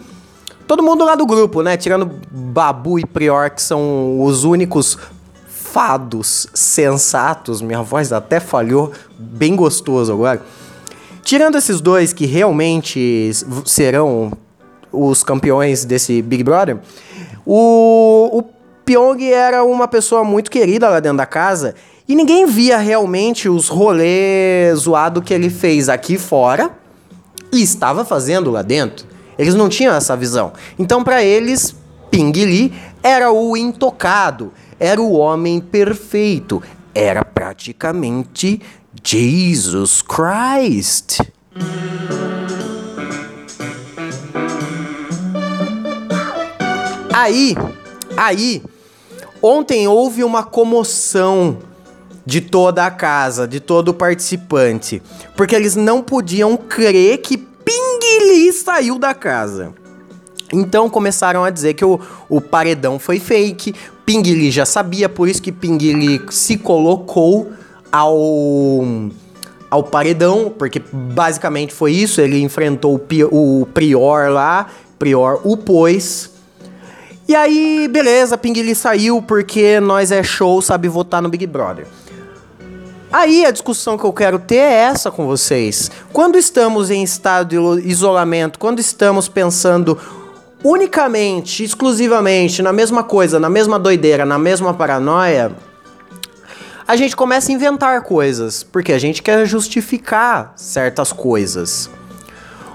Todo 0.66 0.82
mundo 0.82 1.04
lá 1.04 1.16
do 1.16 1.26
grupo, 1.26 1.62
né? 1.62 1.76
Tirando 1.76 2.10
Babu 2.32 3.00
e 3.00 3.06
Prior, 3.06 3.50
que 3.50 3.62
são 3.62 4.24
os 4.24 4.46
únicos 4.46 4.98
fados 5.72 6.48
sensatos. 6.54 7.62
Minha 7.62 7.82
voz 7.82 8.12
até 8.12 8.40
falhou, 8.40 8.92
bem 9.18 9.56
gostoso 9.56 10.12
agora 10.12 10.42
Tirando 11.28 11.58
esses 11.58 11.82
dois 11.82 12.14
que 12.14 12.26
realmente 12.26 13.30
serão 13.66 14.32
os 14.94 15.24
campeões 15.24 15.84
desse 15.84 16.22
Big 16.22 16.42
Brother, 16.42 16.78
o, 17.46 18.30
o 18.40 18.44
Pyong 18.86 19.22
era 19.30 19.62
uma 19.66 19.90
pessoa 19.90 20.24
muito 20.24 20.50
querida 20.50 20.88
lá 20.88 21.02
dentro 21.02 21.18
da 21.18 21.26
casa 21.26 21.76
e 22.08 22.16
ninguém 22.16 22.46
via 22.46 22.78
realmente 22.78 23.50
os 23.50 23.68
rolês 23.68 24.80
zoado 24.80 25.22
que 25.22 25.34
ele 25.34 25.50
fez 25.50 25.90
aqui 25.90 26.18
fora 26.18 26.72
e 27.52 27.62
estava 27.62 28.06
fazendo 28.06 28.50
lá 28.50 28.62
dentro. 28.62 29.06
Eles 29.38 29.54
não 29.54 29.68
tinham 29.68 29.94
essa 29.94 30.16
visão. 30.16 30.54
Então, 30.80 31.04
para 31.04 31.22
eles, 31.22 31.76
Ping 32.10 32.32
Li 32.32 32.74
era 33.04 33.34
o 33.34 33.58
intocado, 33.58 34.54
era 34.80 35.02
o 35.02 35.14
homem 35.14 35.60
perfeito, 35.60 36.62
era 36.94 37.24
praticamente 37.24 38.62
Jesus 39.04 40.02
Christ. 40.02 41.20
Aí, 47.14 47.56
aí, 48.16 48.64
ontem 49.42 49.88
houve 49.88 50.24
uma 50.24 50.44
comoção 50.44 51.58
de 52.26 52.42
toda 52.42 52.86
a 52.86 52.92
casa, 52.92 53.48
de 53.48 53.60
todo 53.60 53.90
o 53.90 53.94
participante, 53.94 55.02
porque 55.36 55.56
eles 55.56 55.76
não 55.76 56.04
podiam 56.04 56.56
crer 56.56 57.20
que 57.20 57.38
Pinguili 57.38 58.52
saiu 58.54 59.00
da 59.00 59.14
casa. 59.14 59.74
Então 60.52 60.90
começaram 60.90 61.44
a 61.44 61.50
dizer 61.50 61.74
que 61.74 61.84
o, 61.84 62.00
o 62.30 62.40
paredão 62.40 62.98
foi 62.98 63.20
fake, 63.20 63.76
Pinguili 64.06 64.50
já 64.52 64.66
sabia, 64.66 65.10
por 65.10 65.28
isso 65.28 65.42
que 65.42 65.52
Pinguili 65.52 66.22
se 66.30 66.58
colocou 66.58 67.52
ao 67.92 68.86
ao 69.70 69.84
paredão, 69.84 70.50
porque 70.58 70.82
basicamente 70.92 71.74
foi 71.74 71.92
isso, 71.92 72.22
ele 72.22 72.42
enfrentou 72.42 72.96
o, 73.32 73.62
o 73.62 73.66
Prior 73.66 74.32
lá, 74.32 74.68
Prior 74.98 75.42
o 75.44 75.58
pôs. 75.58 76.32
E 77.28 77.36
aí, 77.36 77.90
beleza, 77.92 78.38
Pinguili 78.38 78.74
saiu 78.74 79.22
porque 79.22 79.82
nós 79.82 80.10
é 80.10 80.24
show, 80.24 80.62
sabe 80.62 80.88
votar 80.88 81.22
no 81.22 81.28
Big 81.28 81.46
Brother. 81.46 81.86
Aí 83.12 83.46
a 83.46 83.52
discussão 83.52 83.98
que 83.98 84.04
eu 84.04 84.14
quero 84.14 84.38
ter 84.40 84.56
é 84.56 84.74
essa 84.74 85.10
com 85.10 85.26
vocês. 85.26 85.90
Quando 86.12 86.38
estamos 86.38 86.90
em 86.90 87.04
estado 87.04 87.80
de 87.82 87.88
isolamento, 87.88 88.60
quando 88.60 88.80
estamos 88.80 89.28
pensando 89.30 89.98
unicamente, 90.64 91.64
exclusivamente 91.64 92.62
na 92.62 92.74
mesma 92.74 93.04
coisa, 93.04 93.40
na 93.40 93.50
mesma 93.50 93.78
doideira, 93.78 94.26
na 94.26 94.40
mesma 94.40 94.74
paranoia, 94.74 95.52
a 96.88 96.96
gente 96.96 97.16
começa 97.16 97.52
a 97.52 97.56
inventar 97.56 98.02
coisas, 98.04 98.64
porque 98.64 98.94
a 98.94 99.00
gente 99.00 99.22
quer 99.22 99.46
justificar 99.46 100.54
certas 100.56 101.12
coisas. 101.12 101.90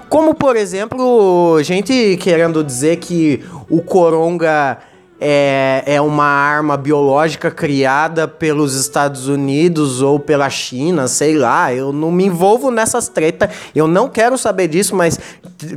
Como, 0.07 0.35
por 0.35 0.55
exemplo, 0.55 1.59
gente 1.63 2.17
querendo 2.21 2.63
dizer 2.63 2.97
que 2.97 3.43
o 3.67 3.81
Coronga 3.81 4.77
é, 5.25 5.83
é 5.85 6.01
uma 6.01 6.25
arma 6.25 6.75
biológica 6.75 7.49
criada 7.49 8.27
pelos 8.27 8.75
Estados 8.75 9.29
Unidos 9.29 10.01
ou 10.01 10.19
pela 10.19 10.49
China, 10.49 11.07
sei 11.07 11.37
lá. 11.37 11.73
Eu 11.73 11.93
não 11.93 12.11
me 12.11 12.25
envolvo 12.25 12.69
nessas 12.69 13.07
tretas. 13.07 13.49
Eu 13.73 13.87
não 13.87 14.09
quero 14.09 14.37
saber 14.37 14.67
disso, 14.67 14.93
mas 14.93 15.17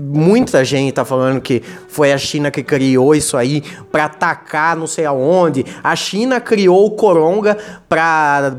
muita 0.01 0.65
gente 0.65 0.95
tá 0.95 1.05
falando 1.05 1.41
que 1.41 1.63
foi 1.87 2.13
a 2.13 2.19
China 2.19 2.51
que 2.51 2.61
criou 2.61 3.15
isso 3.15 3.37
aí 3.37 3.63
para 3.93 4.07
atacar 4.07 4.77
não 4.77 4.89
sei 4.89 5.05
aonde. 5.05 5.65
A 5.81 5.95
China 5.95 6.41
criou 6.41 6.85
o 6.85 6.91
Coronga 6.91 7.57
pra, 7.89 8.53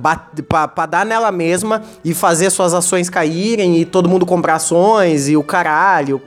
pra 0.74 0.86
dar 0.86 1.06
nela 1.06 1.34
mesma 1.34 1.82
e 2.06 2.13
fazer 2.13 2.50
suas 2.50 2.74
ações 2.74 3.10
caírem 3.10 3.77
e 3.77 3.84
todo 3.84 4.08
mundo 4.08 4.25
comprar 4.25 4.56
ações 4.56 5.27
e 5.27 5.36
o 5.36 5.44
caralho. 5.44 6.22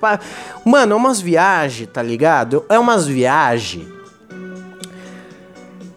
Mano, 0.67 0.93
é 0.93 0.97
umas 0.97 1.19
viagens, 1.19 1.89
tá 1.91 2.03
ligado? 2.03 2.63
É 2.69 2.79
umas 2.79 3.07
viagens 3.07 4.00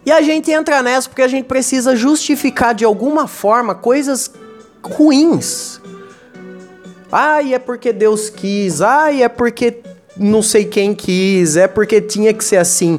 e 0.06 0.12
a 0.12 0.20
gente 0.20 0.50
entra 0.50 0.82
nessa 0.82 1.08
porque 1.08 1.22
a 1.22 1.28
gente 1.28 1.46
precisa 1.46 1.96
justificar 1.96 2.74
de 2.74 2.84
alguma 2.84 3.26
forma 3.26 3.74
coisas 3.74 4.30
ruins. 4.82 5.80
Ai, 7.10 7.54
é 7.54 7.58
porque 7.58 7.92
Deus 7.92 8.28
quis. 8.28 8.80
Ai, 8.82 9.22
é 9.22 9.28
porque 9.28 9.80
não 10.16 10.42
sei 10.42 10.64
quem 10.64 10.94
quis. 10.94 11.56
É 11.56 11.66
porque 11.66 12.00
tinha 12.00 12.34
que 12.34 12.44
ser 12.44 12.56
assim. 12.56 12.98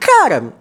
Cara, 0.00 0.52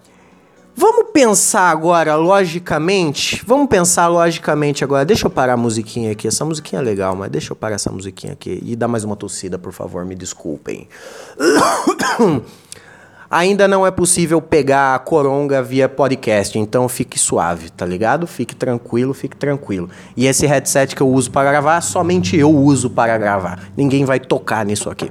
vamos 0.76 1.12
pensar 1.12 1.70
agora 1.72 2.16
logicamente. 2.16 3.42
Vamos 3.46 3.68
pensar 3.70 4.08
logicamente 4.08 4.84
agora. 4.84 5.04
Deixa 5.04 5.26
eu 5.26 5.32
parar 5.32 5.54
a 5.54 5.58
musiquinha 5.58 6.12
aqui. 6.12 6.28
Essa 6.28 6.46
musiquinha 6.46 6.82
é 6.82 6.84
legal, 6.84 7.16
mas 7.16 7.32
deixa 7.32 7.54
eu 7.54 7.56
parar 7.56 7.76
essa 7.76 7.92
musiquinha 7.92 8.34
aqui. 8.34 8.62
E 8.64 8.76
dar 8.76 8.88
mais 8.88 9.04
uma 9.04 9.16
tossida, 9.16 9.58
por 9.58 9.72
favor. 9.72 10.06
Me 10.06 10.14
desculpem. 10.14 10.88
ainda 13.32 13.66
não 13.66 13.88
é 13.88 13.90
possível 13.90 14.42
pegar 14.42 14.94
a 14.94 15.00
coronga 15.00 15.64
via 15.64 15.88
podcast, 15.88 16.60
então 16.60 16.90
fique 16.90 17.18
suave, 17.18 17.70
tá 17.70 17.86
ligado? 17.86 18.28
Fique 18.28 18.54
tranquilo, 18.54 19.14
fique 19.14 19.38
tranquilo. 19.38 19.90
E 20.18 20.28
esse 20.28 20.46
headset 20.46 20.94
que 20.94 21.02
eu 21.02 21.08
uso 21.08 21.32
para 21.32 21.50
gravar, 21.50 21.80
somente 21.80 22.36
eu 22.36 22.54
uso 22.54 22.90
para 22.90 23.18
gravar. 23.18 23.72
Ninguém 23.78 24.04
vai 24.04 24.20
tocar 24.20 24.66
nisso 24.66 24.90
aqui. 24.90 25.10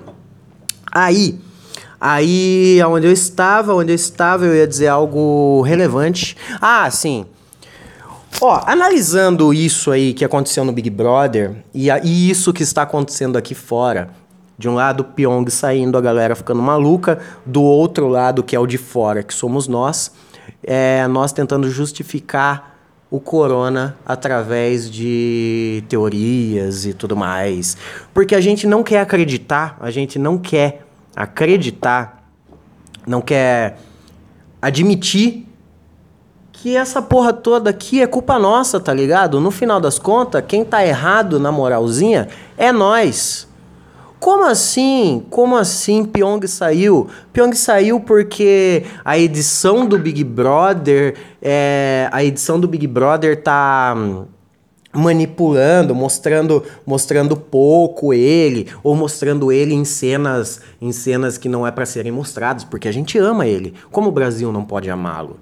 Aí, 0.93 1.41
aí 1.99 2.79
onde 2.87 3.07
eu 3.07 3.13
estava, 3.13 3.75
onde 3.75 3.93
eu 3.93 3.97
estava, 3.97 4.45
eu 4.45 4.55
ia 4.55 4.67
dizer 4.67 4.89
algo 4.89 5.63
relevante. 5.63 6.37
Ah, 6.61 6.91
sim. 6.91 7.25
Ó, 8.39 8.61
analisando 8.67 9.53
isso 9.53 9.91
aí 9.91 10.13
que 10.13 10.25
aconteceu 10.25 10.65
no 10.65 10.73
Big 10.73 10.91
Brother 10.91 11.57
e, 11.75 11.91
a, 11.91 11.99
e 12.03 12.31
isso 12.31 12.53
que 12.53 12.63
está 12.63 12.83
acontecendo 12.83 13.37
aqui 13.37 13.55
fora, 13.55 14.11
de 14.61 14.69
um 14.69 14.75
lado, 14.75 15.03
Pyong 15.03 15.49
saindo, 15.49 15.97
a 15.97 16.03
galera 16.03 16.37
ficando 16.37 16.61
maluca. 16.61 17.19
Do 17.47 17.63
outro 17.63 18.07
lado, 18.09 18.43
que 18.43 18.55
é 18.55 18.61
o 18.61 18.67
de 18.67 18.77
fora, 18.77 19.23
que 19.23 19.33
somos 19.33 19.67
nós, 19.67 20.13
é 20.63 21.07
nós 21.09 21.33
tentando 21.33 21.71
justificar 21.71 22.77
o 23.11 23.19
corona 23.19 23.97
através 24.05 24.91
de 24.91 25.83
teorias 25.89 26.85
e 26.85 26.93
tudo 26.93 27.17
mais. 27.17 27.75
Porque 28.13 28.35
a 28.35 28.41
gente 28.41 28.67
não 28.67 28.83
quer 28.83 29.01
acreditar, 29.01 29.79
a 29.81 29.91
gente 29.91 30.19
não 30.19 30.37
quer 30.37 30.83
acreditar, 31.17 32.23
não 33.07 33.23
quer 33.23 33.79
admitir 34.61 35.49
que 36.53 36.77
essa 36.77 37.01
porra 37.01 37.33
toda 37.33 37.71
aqui 37.71 38.03
é 38.03 38.07
culpa 38.07 38.39
nossa, 38.39 38.79
tá 38.79 38.93
ligado? 38.93 39.41
No 39.41 39.51
final 39.51 39.81
das 39.81 39.99
contas, 39.99 40.45
quem 40.47 40.67
tá 40.67 40.87
errado 40.87 41.41
na 41.41 41.51
moralzinha 41.51 42.29
é 42.59 42.71
nós. 42.71 43.49
Como 44.21 44.45
assim? 44.45 45.25
Como 45.31 45.57
assim 45.57 46.05
Pyong 46.05 46.47
saiu? 46.47 47.09
Pyong 47.33 47.55
saiu 47.55 47.99
porque 47.99 48.85
a 49.03 49.19
edição 49.19 49.87
do 49.87 49.99
Big 49.99 50.23
Brother, 50.23 51.17
é, 51.41 52.07
a 52.13 52.23
edição 52.23 52.61
do 52.61 52.69
Big 52.69 52.87
Brother 52.87 53.43
tá 53.43 53.95
hum, 53.97 54.27
manipulando, 54.93 55.95
mostrando, 55.95 56.63
mostrando 56.85 57.35
pouco 57.35 58.13
ele 58.13 58.69
ou 58.83 58.95
mostrando 58.95 59.51
ele 59.51 59.73
em 59.73 59.87
cenas, 59.87 60.61
em 60.83 60.93
cenas 60.93 61.39
que 61.39 61.49
não 61.49 61.67
é 61.67 61.71
para 61.71 61.87
serem 61.87 62.13
mostradas, 62.13 62.63
porque 62.63 62.89
a 62.89 62.93
gente 62.93 63.17
ama 63.17 63.47
ele. 63.47 63.73
Como 63.91 64.11
o 64.11 64.13
Brasil 64.13 64.53
não 64.53 64.67
pode 64.67 64.91
amá-lo? 64.91 65.39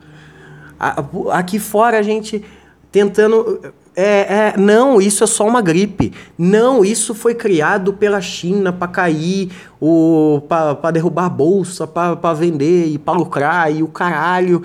Aqui 1.32 1.58
fora 1.58 1.98
a 1.98 2.02
gente 2.02 2.44
tentando 2.92 3.60
é, 4.00 4.52
é, 4.54 4.54
não, 4.56 5.00
isso 5.00 5.24
é 5.24 5.26
só 5.26 5.44
uma 5.44 5.60
gripe. 5.60 6.12
Não, 6.38 6.84
isso 6.84 7.16
foi 7.16 7.34
criado 7.34 7.92
pela 7.92 8.20
China 8.20 8.72
para 8.72 8.86
cair, 8.86 9.50
para 10.48 10.92
derrubar 10.92 11.24
a 11.24 11.28
bolsa, 11.28 11.84
para 11.84 12.32
vender 12.32 12.86
e 12.86 12.96
para 12.96 13.18
lucrar 13.18 13.74
e 13.74 13.82
o 13.82 13.88
caralho. 13.88 14.62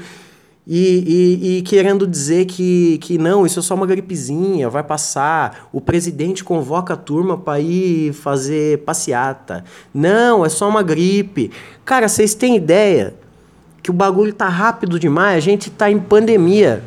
E, 0.67 1.39
e, 1.41 1.57
e, 1.57 1.61
querendo 1.63 2.05
dizer 2.05 2.45
que, 2.45 2.99
que 2.99 3.17
não, 3.17 3.43
isso 3.43 3.57
é 3.57 3.63
só 3.63 3.73
uma 3.73 3.87
gripezinha, 3.87 4.69
vai 4.69 4.83
passar. 4.83 5.67
O 5.73 5.81
presidente 5.81 6.43
convoca 6.43 6.93
a 6.93 6.97
turma 6.97 7.35
para 7.35 7.59
ir 7.59 8.13
fazer 8.13 8.83
passeata. 8.83 9.65
Não, 9.91 10.45
é 10.45 10.49
só 10.49 10.69
uma 10.69 10.83
gripe. 10.83 11.49
Cara, 11.83 12.07
vocês 12.07 12.35
têm 12.35 12.55
ideia 12.55 13.15
que 13.81 13.89
o 13.89 13.93
bagulho 13.93 14.31
tá 14.31 14.47
rápido 14.47 14.99
demais? 14.99 15.37
A 15.37 15.39
gente 15.39 15.71
tá 15.71 15.89
em 15.89 15.99
pandemia 15.99 16.83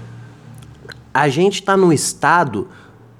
a 1.16 1.28
gente 1.30 1.54
está 1.54 1.76
num 1.76 1.92
estado, 1.92 2.68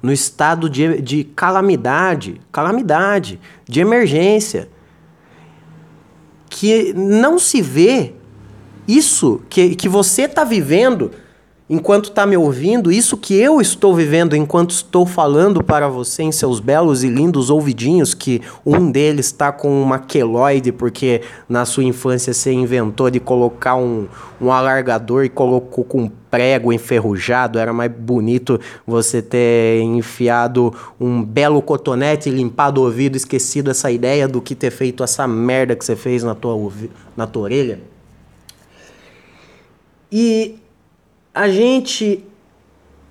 no 0.03 0.11
estado 0.11 0.69
de, 0.69 1.01
de 1.01 1.23
calamidade, 1.23 2.39
calamidade, 2.51 3.39
de 3.67 3.79
emergência, 3.79 4.69
que 6.47 6.93
não 6.93 7.39
se 7.39 7.59
vê 7.59 8.13
isso 8.87 9.41
que, 9.49 9.75
que 9.75 9.89
você 9.89 10.23
está 10.23 10.43
vivendo 10.43 11.11
enquanto 11.69 12.09
está 12.09 12.25
me 12.25 12.37
ouvindo, 12.37 12.91
isso 12.91 13.17
que 13.17 13.33
eu 13.33 13.59
estou 13.59 13.93
vivendo 13.93 14.35
enquanto 14.35 14.71
estou 14.71 15.05
falando 15.05 15.61
para 15.61 15.89
você 15.89 16.23
em 16.23 16.31
seus 16.31 16.59
belos 16.59 17.03
e 17.03 17.09
lindos 17.09 17.49
ouvidinhos, 17.49 18.13
que 18.13 18.41
um 18.65 18.89
deles 18.89 19.25
está 19.25 19.51
com 19.51 19.81
uma 19.81 19.99
queloide, 19.99 20.71
porque 20.71 21.21
na 21.49 21.65
sua 21.65 21.83
infância 21.83 22.33
você 22.33 22.53
inventou 22.53 23.09
de 23.09 23.19
colocar 23.19 23.75
um, 23.75 24.07
um 24.39 24.51
alargador 24.51 25.25
e 25.25 25.29
colocou 25.29 25.83
com 25.83 26.09
prego 26.31 26.71
enferrujado, 26.71 27.59
era 27.59 27.73
mais 27.73 27.91
bonito 27.91 28.59
você 28.85 29.21
ter 29.21 29.81
enfiado 29.81 30.73
um 30.99 31.23
belo 31.23 31.61
cotonete, 31.61 32.29
limpado 32.29 32.81
o 32.81 32.85
ouvido, 32.85 33.15
esquecido 33.15 33.71
essa 33.71 33.91
ideia 33.91 34.27
do 34.27 34.41
que 34.41 34.55
ter 34.55 34.71
feito 34.71 35.03
essa 35.03 35.27
merda 35.27 35.75
que 35.75 35.83
você 35.83 35.95
fez 35.95 36.23
na 36.23 36.35
tua, 36.35 36.71
na 37.15 37.27
tua 37.27 37.43
orelha. 37.43 37.79
E 40.11 40.59
a 41.37 41.49
gente, 41.49 42.25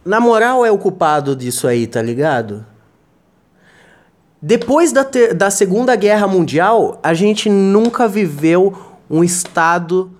na 0.05 0.19
moral, 0.19 0.65
é 0.65 0.71
o 0.71 0.79
culpado 0.79 1.37
disso 1.37 1.69
aí, 1.69 1.87
tá 1.87 2.03
ligado? 2.03 2.67
Depois 4.43 4.93
da, 4.93 5.07
da 5.35 5.51
Segunda 5.51 5.95
Guerra 5.97 6.27
Mundial, 6.27 6.99
a 7.03 7.15
gente 7.15 7.49
nunca 7.49 8.07
viveu 8.09 8.77
um 9.09 9.23
estado. 9.23 10.11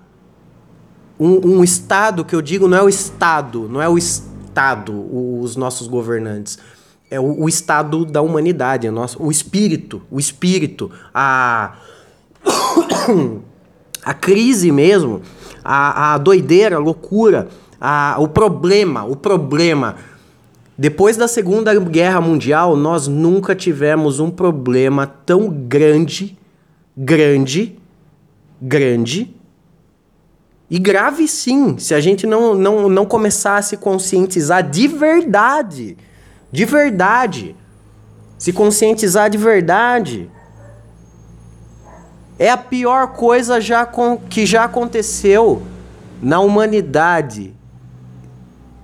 Um, 1.19 1.59
um 1.59 1.65
estado 1.65 2.25
que 2.25 2.35
eu 2.35 2.43
digo 2.43 2.69
não 2.69 2.79
é 2.79 2.83
o 2.83 2.89
Estado, 2.89 3.69
não 3.69 3.81
é 3.81 3.89
o 3.89 3.97
Estado, 3.97 4.93
os 5.41 5.57
nossos 5.57 5.89
governantes. 5.89 6.59
É 7.11 7.19
o, 7.19 7.43
o 7.43 7.49
estado 7.49 8.05
da 8.05 8.21
humanidade, 8.21 8.89
o, 8.89 8.93
nosso, 8.93 9.23
o 9.23 9.31
espírito, 9.31 10.03
o 10.11 10.19
espírito, 10.19 10.91
a. 11.15 11.77
a 14.05 14.15
crise 14.15 14.71
mesmo, 14.71 15.23
a, 15.65 16.15
a 16.15 16.19
doideira, 16.19 16.77
a 16.77 16.79
loucura 16.79 17.49
a, 17.81 18.17
o 18.19 18.29
problema, 18.29 19.05
o 19.05 19.17
problema. 19.17 19.97
Depois 20.79 21.17
da 21.17 21.27
Segunda 21.27 21.75
Guerra 21.79 22.21
Mundial, 22.21 22.77
nós 22.77 23.09
nunca 23.09 23.55
tivemos 23.55 24.21
um 24.21 24.31
problema 24.31 25.07
tão 25.07 25.49
grande, 25.49 26.39
grande, 26.97 27.79
grande 28.61 29.35
e 30.69 30.79
grave 30.79 31.29
sim, 31.29 31.79
se 31.79 31.95
a 31.95 32.01
gente 32.01 32.27
não, 32.27 32.55
não, 32.55 32.89
não 32.89 33.07
começar 33.07 33.57
a 33.57 33.63
se 33.63 33.77
conscientizar 33.77 34.69
de 34.69 34.89
verdade. 34.89 35.97
De 36.51 36.65
verdade. 36.65 37.55
Se 38.37 38.53
conscientizar 38.53 39.31
de 39.31 39.39
verdade. 39.39 40.29
É 42.39 42.51
a 42.51 42.57
pior 42.57 43.13
coisa 43.13 43.61
já 43.61 43.87
com, 43.87 44.19
que 44.19 44.45
já 44.45 44.65
aconteceu 44.65 45.63
na 46.21 46.41
humanidade 46.41 47.55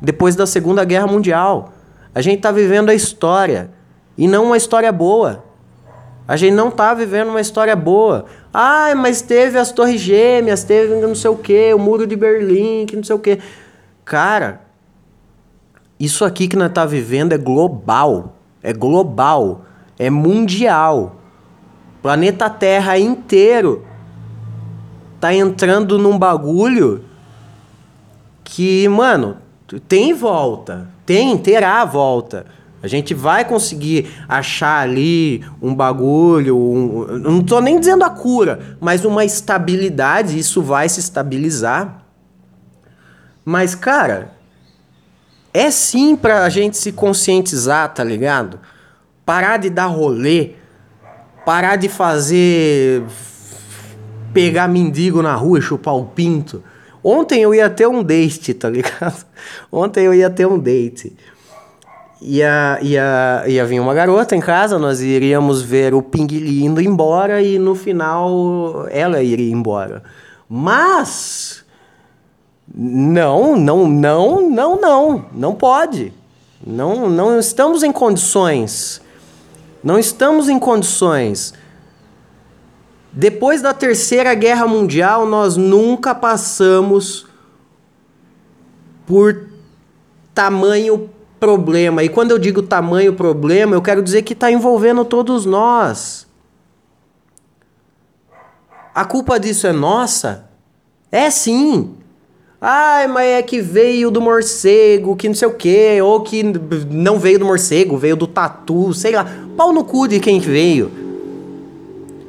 depois 0.02 0.34
da 0.34 0.46
Segunda 0.46 0.84
Guerra 0.84 1.06
Mundial. 1.06 1.72
A 2.12 2.20
gente 2.20 2.38
está 2.38 2.50
vivendo 2.50 2.90
a 2.90 2.94
história 2.94 3.70
e 4.18 4.26
não 4.26 4.46
uma 4.46 4.56
história 4.56 4.90
boa. 4.90 5.44
A 6.26 6.36
gente 6.36 6.54
não 6.54 6.68
está 6.68 6.92
vivendo 6.92 7.28
uma 7.28 7.40
história 7.40 7.76
boa. 7.76 8.26
Ah, 8.52 8.92
mas 8.96 9.22
teve 9.22 9.58
as 9.58 9.70
Torres 9.70 10.00
Gêmeas, 10.00 10.64
teve 10.64 10.94
não 10.96 11.14
sei 11.14 11.30
o 11.30 11.36
que, 11.36 11.72
o 11.72 11.78
Muro 11.78 12.06
de 12.06 12.16
Berlim, 12.16 12.84
que 12.86 12.96
não 12.96 13.04
sei 13.04 13.14
o 13.14 13.18
que. 13.18 13.38
Cara, 14.04 14.60
isso 15.98 16.24
aqui 16.24 16.48
que 16.48 16.56
nós 16.56 16.68
está 16.68 16.84
vivendo 16.84 17.32
é 17.32 17.38
global. 17.38 18.34
É 18.62 18.72
global. 18.72 19.62
É 19.98 20.10
mundial. 20.10 21.16
O 21.98 22.02
planeta 22.02 22.50
Terra 22.50 22.98
inteiro 22.98 23.84
tá 25.20 25.32
entrando 25.32 25.96
num 25.98 26.18
bagulho 26.18 27.04
que, 28.42 28.88
mano, 28.88 29.36
tem 29.80 30.12
volta, 30.12 30.88
tem, 31.04 31.36
terá 31.38 31.84
volta. 31.84 32.46
A 32.82 32.88
gente 32.88 33.14
vai 33.14 33.44
conseguir 33.44 34.10
achar 34.28 34.80
ali 34.80 35.44
um 35.62 35.72
bagulho, 35.72 36.56
um, 36.58 37.06
não 37.18 37.40
estou 37.40 37.60
nem 37.60 37.78
dizendo 37.78 38.02
a 38.02 38.10
cura, 38.10 38.76
mas 38.80 39.04
uma 39.04 39.24
estabilidade, 39.24 40.36
isso 40.36 40.60
vai 40.60 40.88
se 40.88 40.98
estabilizar. 40.98 42.02
Mas, 43.44 43.76
cara, 43.76 44.32
é 45.54 45.70
sim 45.70 46.16
pra 46.16 46.48
gente 46.48 46.76
se 46.76 46.90
conscientizar, 46.90 47.92
tá 47.94 48.02
ligado? 48.02 48.58
Parar 49.24 49.58
de 49.58 49.70
dar 49.70 49.86
rolê, 49.86 50.54
parar 51.44 51.76
de 51.76 51.88
fazer. 51.88 53.04
pegar 54.32 54.66
mendigo 54.66 55.22
na 55.22 55.34
rua 55.34 55.58
e 55.58 55.62
chupar 55.62 55.94
o 55.94 56.06
pinto. 56.06 56.64
Ontem 57.04 57.42
eu 57.42 57.54
ia 57.54 57.68
ter 57.68 57.86
um 57.86 58.02
date, 58.02 58.54
tá 58.54 58.70
ligado? 58.70 59.26
Ontem 59.72 60.04
eu 60.04 60.14
ia 60.14 60.30
ter 60.30 60.46
um 60.46 60.58
date. 60.58 61.12
Ia, 62.20 62.78
ia, 62.80 63.44
ia 63.48 63.66
vir 63.66 63.80
uma 63.80 63.92
garota 63.92 64.36
em 64.36 64.40
casa, 64.40 64.78
nós 64.78 65.00
iríamos 65.00 65.60
ver 65.60 65.92
o 65.92 66.00
Pinguili 66.00 66.64
indo 66.64 66.80
embora 66.80 67.42
e 67.42 67.58
no 67.58 67.74
final 67.74 68.86
ela 68.90 69.20
iria 69.20 69.52
embora. 69.52 70.04
Mas. 70.48 71.64
Não, 72.72 73.56
não, 73.56 73.88
não, 73.88 74.48
não, 74.48 74.80
não. 74.80 75.24
Não 75.32 75.54
pode. 75.54 76.12
Não, 76.64 77.10
não 77.10 77.38
estamos 77.40 77.82
em 77.82 77.90
condições. 77.90 79.02
Não 79.82 79.98
estamos 79.98 80.48
em 80.48 80.60
condições 80.60 81.52
Depois 83.12 83.60
da 83.60 83.74
Terceira 83.74 84.32
Guerra 84.34 84.66
Mundial, 84.66 85.26
nós 85.26 85.56
nunca 85.56 86.14
passamos 86.14 87.26
por 89.06 89.48
tamanho 90.34 91.10
problema. 91.38 92.02
E 92.02 92.08
quando 92.08 92.30
eu 92.30 92.38
digo 92.38 92.62
tamanho 92.62 93.12
problema, 93.12 93.76
eu 93.76 93.82
quero 93.82 94.02
dizer 94.02 94.22
que 94.22 94.32
está 94.32 94.50
envolvendo 94.50 95.04
todos 95.04 95.44
nós. 95.44 96.26
A 98.94 99.04
culpa 99.04 99.38
disso 99.38 99.66
é 99.66 99.72
nossa? 99.72 100.48
É 101.10 101.28
sim. 101.28 101.94
Ai, 102.58 103.08
mas 103.08 103.26
é 103.26 103.42
que 103.42 103.60
veio 103.60 104.10
do 104.10 104.20
morcego, 104.20 105.16
que 105.16 105.28
não 105.28 105.34
sei 105.34 105.48
o 105.48 105.54
quê, 105.54 106.00
ou 106.00 106.22
que 106.22 106.42
não 106.42 107.18
veio 107.18 107.40
do 107.40 107.44
morcego, 107.44 107.98
veio 107.98 108.16
do 108.16 108.26
tatu, 108.26 108.94
sei 108.94 109.12
lá. 109.12 109.26
Pau 109.56 109.72
no 109.72 109.84
cu 109.84 110.06
de 110.06 110.20
quem 110.20 110.38
veio. 110.38 110.90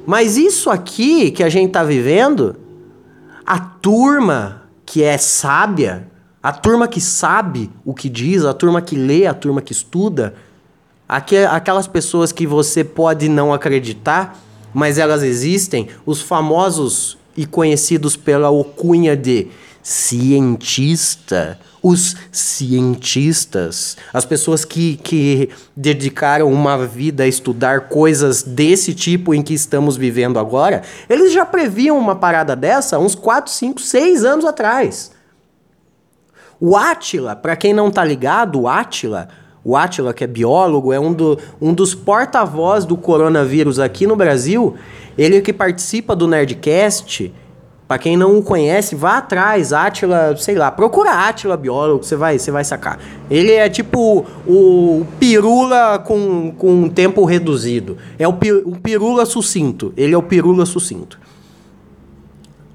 Mas 0.06 0.38
isso 0.38 0.70
aqui 0.70 1.32
que 1.32 1.44
a 1.44 1.50
gente 1.50 1.72
tá 1.72 1.84
vivendo, 1.84 2.56
a 3.46 3.60
turma 3.60 4.64
que 4.86 5.04
é 5.04 5.18
sábia, 5.18 6.08
a 6.42 6.52
turma 6.52 6.88
que 6.88 7.00
sabe 7.00 7.70
o 7.86 7.94
que 7.94 8.10
diz, 8.10 8.44
a 8.44 8.54
turma 8.54 8.82
que 8.82 8.96
lê, 8.96 9.26
a 9.26 9.34
turma 9.34 9.62
que 9.62 9.72
estuda, 9.72 10.36
aquelas 11.08 11.88
pessoas 11.88 12.32
que 12.32 12.46
você 12.46 12.84
pode 12.84 13.30
não 13.30 13.54
acreditar, 13.54 14.38
mas 14.74 14.98
elas 14.98 15.24
existem, 15.24 15.88
os 16.06 16.22
famosos 16.22 17.18
e 17.38 17.46
conhecidos 17.46 18.16
pela 18.16 18.48
alcunha 18.48 19.16
de 19.16 19.48
cientista, 19.82 21.60
os 21.84 22.16
cientistas, 22.32 23.98
as 24.14 24.24
pessoas 24.24 24.64
que, 24.64 24.96
que 25.04 25.50
dedicaram 25.76 26.50
uma 26.50 26.78
vida 26.88 27.24
a 27.24 27.28
estudar 27.28 27.90
coisas 27.90 28.42
desse 28.42 28.94
tipo 28.94 29.34
em 29.34 29.42
que 29.42 29.54
estamos 29.54 29.98
vivendo 29.98 30.40
agora, 30.40 30.82
eles 31.10 31.34
já 31.34 31.46
previam 31.46 32.00
uma 32.00 32.16
parada 32.16 32.56
dessa 32.56 32.98
uns 32.98 33.16
4, 33.16 33.52
5, 33.52 33.82
6 33.82 34.24
anos 34.24 34.46
atrás. 34.46 35.12
O 36.58 36.78
Átila, 36.78 37.36
para 37.36 37.58
quem 37.58 37.74
não 37.74 37.92
tá 37.92 38.06
ligado, 38.06 38.62
o 38.62 38.68
Átila, 38.70 39.28
o 39.62 39.76
Átila, 39.76 40.14
que 40.14 40.24
é 40.24 40.28
biólogo, 40.28 40.94
é 40.94 41.00
um, 41.00 41.12
do, 41.12 41.38
um 41.60 41.74
dos 41.74 41.94
porta-voz 41.94 42.86
do 42.86 42.96
coronavírus 42.96 43.78
aqui 43.78 44.08
no 44.08 44.16
Brasil. 44.16 44.76
Ele 45.18 45.42
que 45.42 45.52
participa 45.52 46.16
do 46.16 46.28
Nerdcast 46.28 47.34
Pra 47.94 48.00
quem 48.00 48.18
não 48.18 48.40
o 48.40 48.42
conhece, 48.42 48.96
vá 48.96 49.18
atrás, 49.18 49.72
Átila, 49.72 50.36
sei 50.36 50.56
lá, 50.56 50.72
procura 50.72 51.12
Átila 51.12 51.56
biólogo, 51.56 52.04
você 52.04 52.16
vai, 52.16 52.40
você 52.40 52.50
vai 52.50 52.64
sacar. 52.64 52.98
Ele 53.30 53.52
é 53.52 53.70
tipo 53.70 54.26
o, 54.48 55.02
o 55.02 55.08
pirula 55.20 56.00
com, 56.00 56.52
com 56.58 56.74
um 56.74 56.90
tempo 56.90 57.24
reduzido. 57.24 58.00
É 58.18 58.28
o, 58.28 58.32
o 58.32 58.76
pirula 58.78 59.28
sucinto. 59.28 59.94
Ele 59.96 60.12
é 60.16 60.18
o 60.18 60.24
pirula 60.24 60.66
sucinto. 60.66 61.20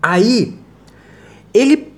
Aí, 0.01 0.55
ele 1.53 1.93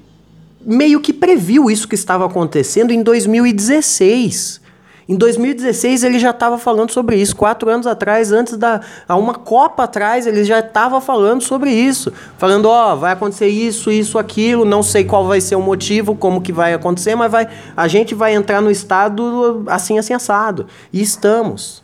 meio 0.64 0.98
que 0.98 1.12
previu 1.12 1.70
isso 1.70 1.87
que 1.87 1.94
estava 1.94 2.24
acontecendo 2.24 2.90
em 2.90 3.02
2016. 3.02 4.59
Em 5.08 5.16
2016 5.16 6.04
ele 6.04 6.18
já 6.18 6.30
estava 6.30 6.58
falando 6.58 6.92
sobre 6.92 7.16
isso. 7.16 7.34
Quatro 7.34 7.68
anos 7.68 7.86
atrás, 7.86 8.32
antes 8.32 8.56
da. 8.56 8.80
Há 9.08 9.16
uma 9.16 9.34
Copa 9.34 9.84
atrás, 9.84 10.26
ele 10.26 10.44
já 10.44 10.60
estava 10.60 11.00
falando 11.00 11.42
sobre 11.42 11.70
isso. 11.70 12.12
Falando, 12.38 12.66
ó, 12.66 12.92
oh, 12.92 12.96
vai 12.96 13.12
acontecer 13.12 13.48
isso, 13.48 13.90
isso, 13.90 14.18
aquilo. 14.18 14.64
Não 14.64 14.82
sei 14.82 15.04
qual 15.04 15.26
vai 15.26 15.40
ser 15.40 15.56
o 15.56 15.62
motivo, 15.62 16.14
como 16.14 16.40
que 16.40 16.52
vai 16.52 16.74
acontecer, 16.74 17.14
mas 17.14 17.30
vai, 17.30 17.48
a 17.76 17.88
gente 17.88 18.14
vai 18.14 18.34
entrar 18.34 18.60
no 18.60 18.70
estado 18.70 19.64
assim, 19.66 19.98
assim, 19.98 20.12
assado. 20.12 20.66
E 20.92 21.02
estamos. 21.02 21.82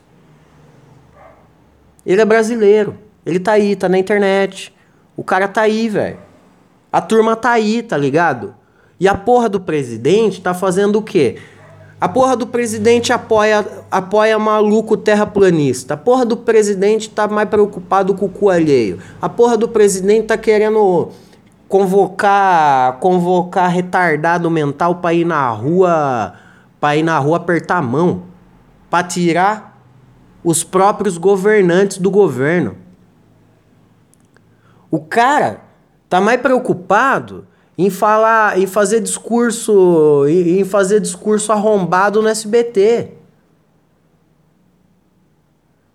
Ele 2.05 2.20
é 2.20 2.24
brasileiro. 2.24 2.96
Ele 3.24 3.40
tá 3.40 3.52
aí, 3.52 3.74
tá 3.74 3.88
na 3.88 3.98
internet. 3.98 4.72
O 5.16 5.24
cara 5.24 5.48
tá 5.48 5.62
aí, 5.62 5.88
velho. 5.88 6.18
A 6.92 7.00
turma 7.00 7.35
tá 7.35 7.50
aí, 7.50 7.83
tá 7.83 7.96
ligado? 7.96 8.55
E 8.98 9.09
a 9.09 9.14
porra 9.14 9.48
do 9.48 9.61
presidente 9.61 10.40
tá 10.40 10.55
fazendo 10.55 11.00
o 11.00 11.02
quê? 11.02 11.37
A 11.98 12.09
porra 12.09 12.37
do 12.37 12.46
presidente 12.46 13.11
apoia, 13.11 13.66
apoia 13.90 14.38
maluco 14.38 14.98
terraplanista. 14.98 15.94
A 15.94 15.96
porra 15.96 16.26
do 16.26 16.37
presidente 16.37 17.09
tá 17.09 17.26
mais 17.26 17.48
preocupado 17.48 18.14
com 18.14 18.26
o 18.26 18.28
cu 18.28 18.50
alheio. 18.50 18.98
A 19.20 19.28
porra 19.30 19.56
do 19.56 19.66
presidente 19.66 20.26
tá 20.26 20.37
querendo 20.37 21.09
convocar 21.68 22.98
convocar 23.00 23.68
retardado 23.68 24.48
mental 24.50 24.96
para 24.96 25.14
ir 25.14 25.24
na 25.24 25.50
rua 25.50 26.35
para 26.78 26.96
ir 26.96 27.02
na 27.02 27.18
rua 27.18 27.38
apertar 27.38 27.78
a 27.78 27.82
mão 27.82 28.22
para 28.88 29.06
tirar 29.06 29.76
os 30.44 30.62
próprios 30.62 31.18
governantes 31.18 31.98
do 31.98 32.09
governo. 32.09 32.76
O 34.90 35.00
cara 35.00 35.62
tá 36.09 36.20
mais 36.20 36.40
preocupado 36.40 37.46
em 37.78 37.90
falar, 37.90 38.58
em 38.58 38.66
fazer 38.66 39.00
discurso, 39.00 40.24
em 40.28 40.64
fazer 40.64 41.00
discurso 41.00 41.52
arrombado 41.52 42.22
no 42.22 42.28
SBT. 42.28 43.08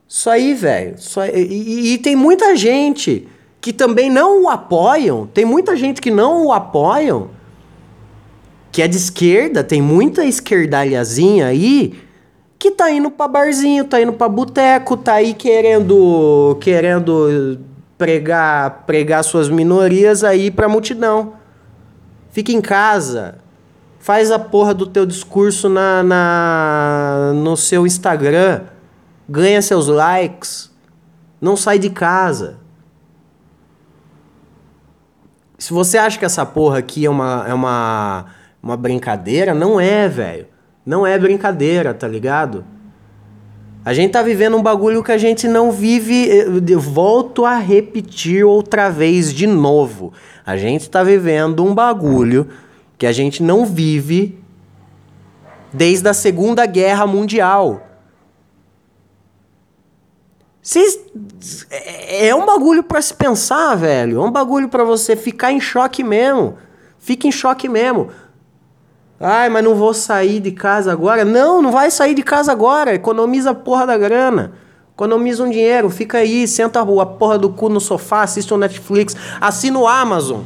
Isso 0.07 0.29
aí, 0.29 0.53
velho. 0.53 0.95
E, 1.33 1.93
e, 1.93 1.97
tem 1.97 2.15
muita 2.15 2.55
gente 2.55 3.27
que 3.59 3.71
também 3.71 4.09
não 4.09 4.43
o 4.43 4.49
apoiam. 4.49 5.25
Tem 5.25 5.45
muita 5.45 5.75
gente 5.75 6.01
que 6.01 6.11
não 6.11 6.47
o 6.47 6.51
apoiam. 6.51 7.29
Que 8.71 8.81
é 8.81 8.87
de 8.87 8.97
esquerda, 8.97 9.63
tem 9.63 9.81
muita 9.81 10.25
esquerdalhazinha 10.25 11.47
aí 11.47 11.93
que 12.59 12.71
tá 12.71 12.91
indo 12.91 13.09
pra 13.09 13.27
barzinho, 13.27 13.85
tá 13.85 13.99
indo 13.99 14.13
pra 14.13 14.29
boteco, 14.29 14.95
tá 14.95 15.15
aí 15.15 15.33
querendo 15.33 16.55
querendo 16.61 17.59
pregar 17.97 18.83
pregar 18.85 19.23
suas 19.23 19.49
minorias 19.49 20.23
aí 20.23 20.51
pra 20.51 20.69
multidão. 20.69 21.40
Fica 22.31 22.51
em 22.51 22.61
casa. 22.61 23.39
Faz 23.99 24.31
a 24.31 24.39
porra 24.39 24.73
do 24.73 24.87
teu 24.87 25.05
discurso 25.05 25.69
na, 25.69 26.01
na 26.01 27.33
no 27.35 27.55
seu 27.55 27.85
Instagram. 27.85 28.61
Ganha 29.29 29.61
seus 29.61 29.87
likes. 29.87 30.71
Não 31.39 31.55
sai 31.55 31.77
de 31.77 31.89
casa. 31.89 32.57
Se 35.57 35.73
você 35.73 35.97
acha 35.97 36.17
que 36.17 36.25
essa 36.25 36.43
porra 36.45 36.79
aqui 36.79 37.05
é 37.05 37.09
uma, 37.09 37.45
é 37.47 37.53
uma, 37.53 38.25
uma 38.63 38.75
brincadeira, 38.75 39.53
não 39.53 39.79
é, 39.79 40.07
velho. 40.07 40.47
Não 40.83 41.05
é 41.05 41.19
brincadeira, 41.19 41.93
tá 41.93 42.07
ligado? 42.07 42.65
A 43.83 43.93
gente 43.93 44.11
tá 44.11 44.21
vivendo 44.21 44.55
um 44.55 44.61
bagulho 44.61 45.03
que 45.03 45.11
a 45.11 45.17
gente 45.17 45.47
não 45.47 45.71
vive. 45.71 46.27
Eu 46.69 46.79
volto 46.79 47.45
a 47.45 47.57
repetir 47.57 48.45
outra 48.45 48.89
vez 48.89 49.33
de 49.33 49.47
novo. 49.47 50.13
A 50.45 50.55
gente 50.55 50.89
tá 50.89 51.03
vivendo 51.03 51.63
um 51.63 51.73
bagulho 51.73 52.47
que 52.97 53.07
a 53.07 53.11
gente 53.11 53.41
não 53.41 53.65
vive 53.65 54.39
desde 55.73 56.07
a 56.07 56.13
Segunda 56.13 56.65
Guerra 56.67 57.07
Mundial. 57.07 57.87
Cês, 60.61 60.99
é, 61.71 62.27
é 62.27 62.35
um 62.35 62.45
bagulho 62.45 62.83
para 62.83 63.01
se 63.01 63.15
pensar, 63.15 63.73
velho. 63.75 64.17
É 64.17 64.23
um 64.23 64.31
bagulho 64.31 64.69
para 64.69 64.83
você 64.83 65.15
ficar 65.15 65.51
em 65.51 65.59
choque 65.59 66.03
mesmo. 66.03 66.55
Fica 66.99 67.27
em 67.27 67.31
choque 67.31 67.67
mesmo. 67.67 68.09
Ai, 69.21 69.49
mas 69.49 69.63
não 69.63 69.75
vou 69.75 69.93
sair 69.93 70.39
de 70.39 70.51
casa 70.51 70.91
agora. 70.91 71.23
Não, 71.23 71.61
não 71.61 71.71
vai 71.71 71.91
sair 71.91 72.15
de 72.15 72.23
casa 72.23 72.51
agora. 72.51 72.95
Economiza 72.95 73.51
a 73.51 73.55
porra 73.55 73.85
da 73.85 73.95
grana. 73.95 74.53
Economiza 74.93 75.43
um 75.43 75.49
dinheiro, 75.49 75.89
fica 75.89 76.19
aí, 76.19 76.47
senta 76.47 76.81
a 76.81 77.05
porra 77.05 77.37
do 77.37 77.49
cu 77.49 77.69
no 77.69 77.79
sofá, 77.79 78.23
assiste 78.23 78.53
o 78.53 78.57
Netflix, 78.57 79.15
assina 79.39 79.79
o 79.79 79.87
Amazon. 79.87 80.41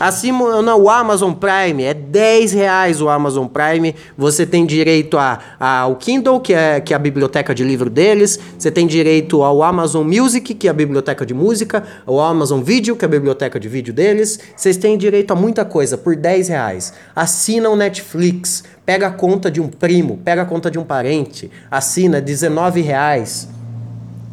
Assina 0.00 0.74
o 0.76 0.88
Amazon 0.88 1.34
Prime, 1.34 1.84
é 1.84 1.92
10 1.92 2.54
reais 2.54 3.02
o 3.02 3.10
Amazon 3.10 3.46
Prime. 3.46 3.94
Você 4.16 4.46
tem 4.46 4.64
direito 4.64 5.18
a, 5.18 5.38
a, 5.60 5.80
ao 5.80 5.96
Kindle, 5.96 6.40
que 6.40 6.54
é, 6.54 6.80
que 6.80 6.94
é 6.94 6.96
a 6.96 6.98
biblioteca 6.98 7.54
de 7.54 7.62
livro 7.62 7.90
deles. 7.90 8.40
Você 8.58 8.70
tem 8.70 8.86
direito 8.86 9.42
ao 9.42 9.62
Amazon 9.62 10.06
Music, 10.06 10.54
que 10.54 10.66
é 10.66 10.70
a 10.70 10.72
biblioteca 10.72 11.26
de 11.26 11.34
música. 11.34 11.84
Ao 12.06 12.18
Amazon 12.18 12.62
Video, 12.62 12.96
que 12.96 13.04
é 13.04 13.06
a 13.06 13.10
biblioteca 13.10 13.60
de 13.60 13.68
vídeo 13.68 13.92
deles. 13.92 14.40
Vocês 14.56 14.78
têm 14.78 14.96
direito 14.96 15.32
a 15.32 15.36
muita 15.36 15.66
coisa 15.66 15.98
por 15.98 16.16
10 16.16 16.48
reais. 16.48 16.94
Assina 17.14 17.68
o 17.68 17.76
Netflix, 17.76 18.64
pega 18.86 19.08
a 19.08 19.10
conta 19.10 19.50
de 19.50 19.60
um 19.60 19.68
primo, 19.68 20.18
pega 20.24 20.40
a 20.40 20.46
conta 20.46 20.70
de 20.70 20.78
um 20.78 20.84
parente, 20.84 21.50
assina 21.70 22.22
19 22.22 22.80
reais. 22.80 23.46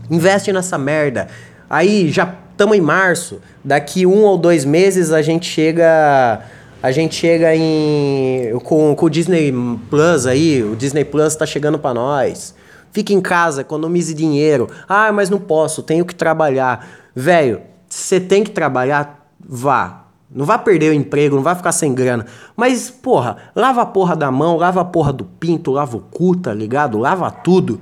Investe 0.10 0.54
nessa 0.54 0.78
merda. 0.78 1.28
Aí 1.70 2.10
já 2.10 2.47
estamos 2.58 2.76
em 2.76 2.82
março. 2.82 3.40
Daqui 3.64 4.06
um 4.06 4.24
ou 4.24 4.38
dois 4.38 4.66
meses 4.66 5.12
a 5.12 5.22
gente 5.22 5.46
chega. 5.46 6.42
A 6.82 6.92
gente 6.92 7.16
chega 7.16 7.56
em. 7.56 8.58
Com, 8.64 8.96
com 8.96 9.06
o 9.06 9.10
Disney 9.10 9.54
Plus 9.90 10.26
aí. 10.26 10.64
O 10.64 10.76
Disney 10.76 11.06
Plus 11.06 11.34
está 11.34 11.46
chegando 11.46 11.78
para 11.78 11.94
nós. 11.94 12.56
Fique 12.92 13.14
em 13.14 13.22
casa, 13.22 13.62
economize 13.62 14.14
dinheiro. 14.14 14.70
Ah, 14.90 15.12
mas 15.12 15.30
não 15.30 15.40
posso, 15.40 15.84
tenho 15.84 16.04
que 16.04 16.16
trabalhar. 16.16 16.88
Velho, 17.16 17.62
você 17.88 18.20
tem 18.20 18.44
que 18.44 18.50
trabalhar, 18.50 19.30
vá. 19.40 20.06
Não 20.30 20.46
vá 20.46 20.58
perder 20.58 20.92
o 20.92 20.94
emprego, 20.94 21.36
não 21.36 21.44
vai 21.44 21.56
ficar 21.56 21.72
sem 21.72 21.94
grana. 21.94 22.26
Mas, 22.56 22.90
porra, 22.90 23.38
lava 23.56 23.82
a 23.84 23.86
porra 23.86 24.16
da 24.16 24.32
mão, 24.32 24.58
lava 24.58 24.82
a 24.82 24.86
porra 24.86 25.14
do 25.14 25.26
pinto, 25.26 25.72
lava 25.72 25.98
o 25.98 26.00
cu, 26.00 26.36
tá 26.36 26.54
ligado? 26.54 26.98
Lava 26.98 27.30
tudo. 27.30 27.80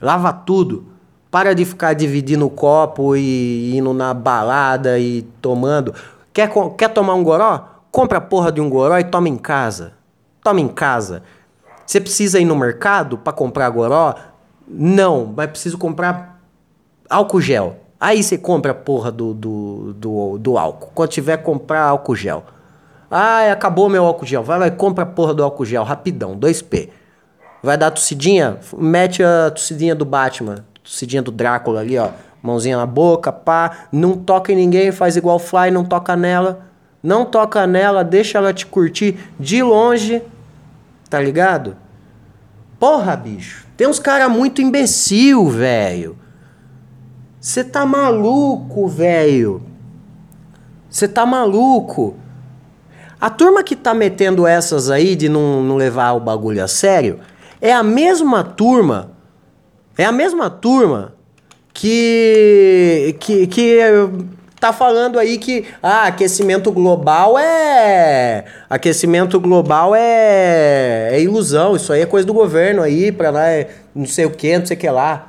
Lava 0.00 0.32
tudo 0.32 0.95
Para 1.36 1.54
de 1.54 1.66
ficar 1.66 1.92
dividindo 1.92 2.46
o 2.46 2.50
copo 2.50 3.14
e 3.14 3.76
indo 3.76 3.92
na 3.92 4.14
balada 4.14 4.98
e 4.98 5.20
tomando. 5.42 5.92
Quer, 6.32 6.50
quer 6.78 6.88
tomar 6.88 7.12
um 7.12 7.22
goró? 7.22 7.62
Compra 7.90 8.16
a 8.16 8.20
porra 8.22 8.50
de 8.50 8.58
um 8.58 8.70
goró 8.70 8.98
e 8.98 9.04
toma 9.04 9.28
em 9.28 9.36
casa. 9.36 9.92
Toma 10.42 10.62
em 10.62 10.68
casa. 10.68 11.22
Você 11.84 12.00
precisa 12.00 12.40
ir 12.40 12.46
no 12.46 12.56
mercado 12.56 13.18
para 13.18 13.34
comprar 13.34 13.68
goró? 13.68 14.14
Não, 14.66 15.30
mas 15.36 15.50
preciso 15.50 15.76
comprar 15.76 16.40
álcool 17.10 17.42
gel. 17.42 17.80
Aí 18.00 18.22
você 18.22 18.38
compra 18.38 18.72
a 18.72 18.74
porra 18.74 19.12
do, 19.12 19.34
do, 19.34 19.92
do, 19.92 20.38
do 20.38 20.56
álcool. 20.56 20.90
Quando 20.94 21.10
tiver, 21.10 21.36
comprar 21.36 21.82
álcool 21.82 22.16
gel. 22.16 22.44
Ah, 23.10 23.52
acabou 23.52 23.90
meu 23.90 24.06
álcool 24.06 24.24
gel. 24.24 24.42
Vai 24.42 24.68
e 24.68 24.70
compra 24.70 25.04
a 25.04 25.06
porra 25.06 25.34
do 25.34 25.44
álcool 25.44 25.66
gel, 25.66 25.84
rapidão, 25.84 26.34
2P. 26.34 26.88
Vai 27.62 27.76
dar 27.76 27.90
tossidinha? 27.90 28.58
Mete 28.78 29.22
a 29.22 29.50
tossidinha 29.50 29.94
do 29.94 30.06
Batman, 30.06 30.64
tossidinha 30.86 31.20
do 31.20 31.32
Drácula 31.32 31.80
ali, 31.80 31.98
ó. 31.98 32.10
Mãozinha 32.40 32.76
na 32.76 32.86
boca, 32.86 33.32
pá. 33.32 33.88
Não 33.90 34.16
toca 34.16 34.52
em 34.52 34.56
ninguém, 34.56 34.92
faz 34.92 35.16
igual 35.16 35.38
Fly, 35.38 35.70
não 35.70 35.84
toca 35.84 36.14
nela. 36.14 36.66
Não 37.02 37.24
toca 37.24 37.66
nela, 37.66 38.04
deixa 38.04 38.38
ela 38.38 38.54
te 38.54 38.64
curtir 38.64 39.18
de 39.38 39.62
longe. 39.62 40.22
Tá 41.10 41.20
ligado? 41.20 41.76
Porra, 42.78 43.16
bicho. 43.16 43.66
Tem 43.76 43.86
uns 43.86 43.98
cara 43.98 44.28
muito 44.28 44.62
imbecil, 44.62 45.48
velho. 45.48 46.16
Você 47.40 47.64
tá 47.64 47.84
maluco, 47.84 48.86
velho. 48.86 49.62
Você 50.88 51.06
tá 51.06 51.26
maluco. 51.26 52.16
A 53.20 53.30
turma 53.30 53.62
que 53.62 53.74
tá 53.74 53.92
metendo 53.92 54.46
essas 54.46 54.90
aí 54.90 55.16
de 55.16 55.28
não, 55.28 55.62
não 55.62 55.76
levar 55.76 56.12
o 56.12 56.20
bagulho 56.20 56.62
a 56.62 56.68
sério 56.68 57.20
é 57.60 57.72
a 57.72 57.82
mesma 57.82 58.44
turma. 58.44 59.15
É 59.96 60.04
a 60.04 60.12
mesma 60.12 60.50
turma 60.50 61.14
que. 61.72 63.16
que, 63.18 63.46
que 63.46 63.80
tá 64.58 64.72
falando 64.72 65.18
aí 65.18 65.36
que 65.36 65.66
ah, 65.82 66.04
aquecimento 66.04 66.72
global 66.72 67.38
é 67.38 68.46
aquecimento 68.70 69.38
global 69.38 69.94
é, 69.94 71.10
é 71.12 71.20
ilusão, 71.20 71.76
isso 71.76 71.92
aí 71.92 72.00
é 72.00 72.06
coisa 72.06 72.26
do 72.26 72.32
governo 72.32 72.82
aí 72.82 73.12
para 73.12 73.30
lá, 73.30 73.46
é 73.48 73.68
não 73.94 74.06
sei 74.06 74.24
o 74.24 74.30
que, 74.30 74.58
não 74.58 74.64
sei 74.64 74.76
o 74.76 74.80
que 74.80 74.88
lá. 74.88 75.28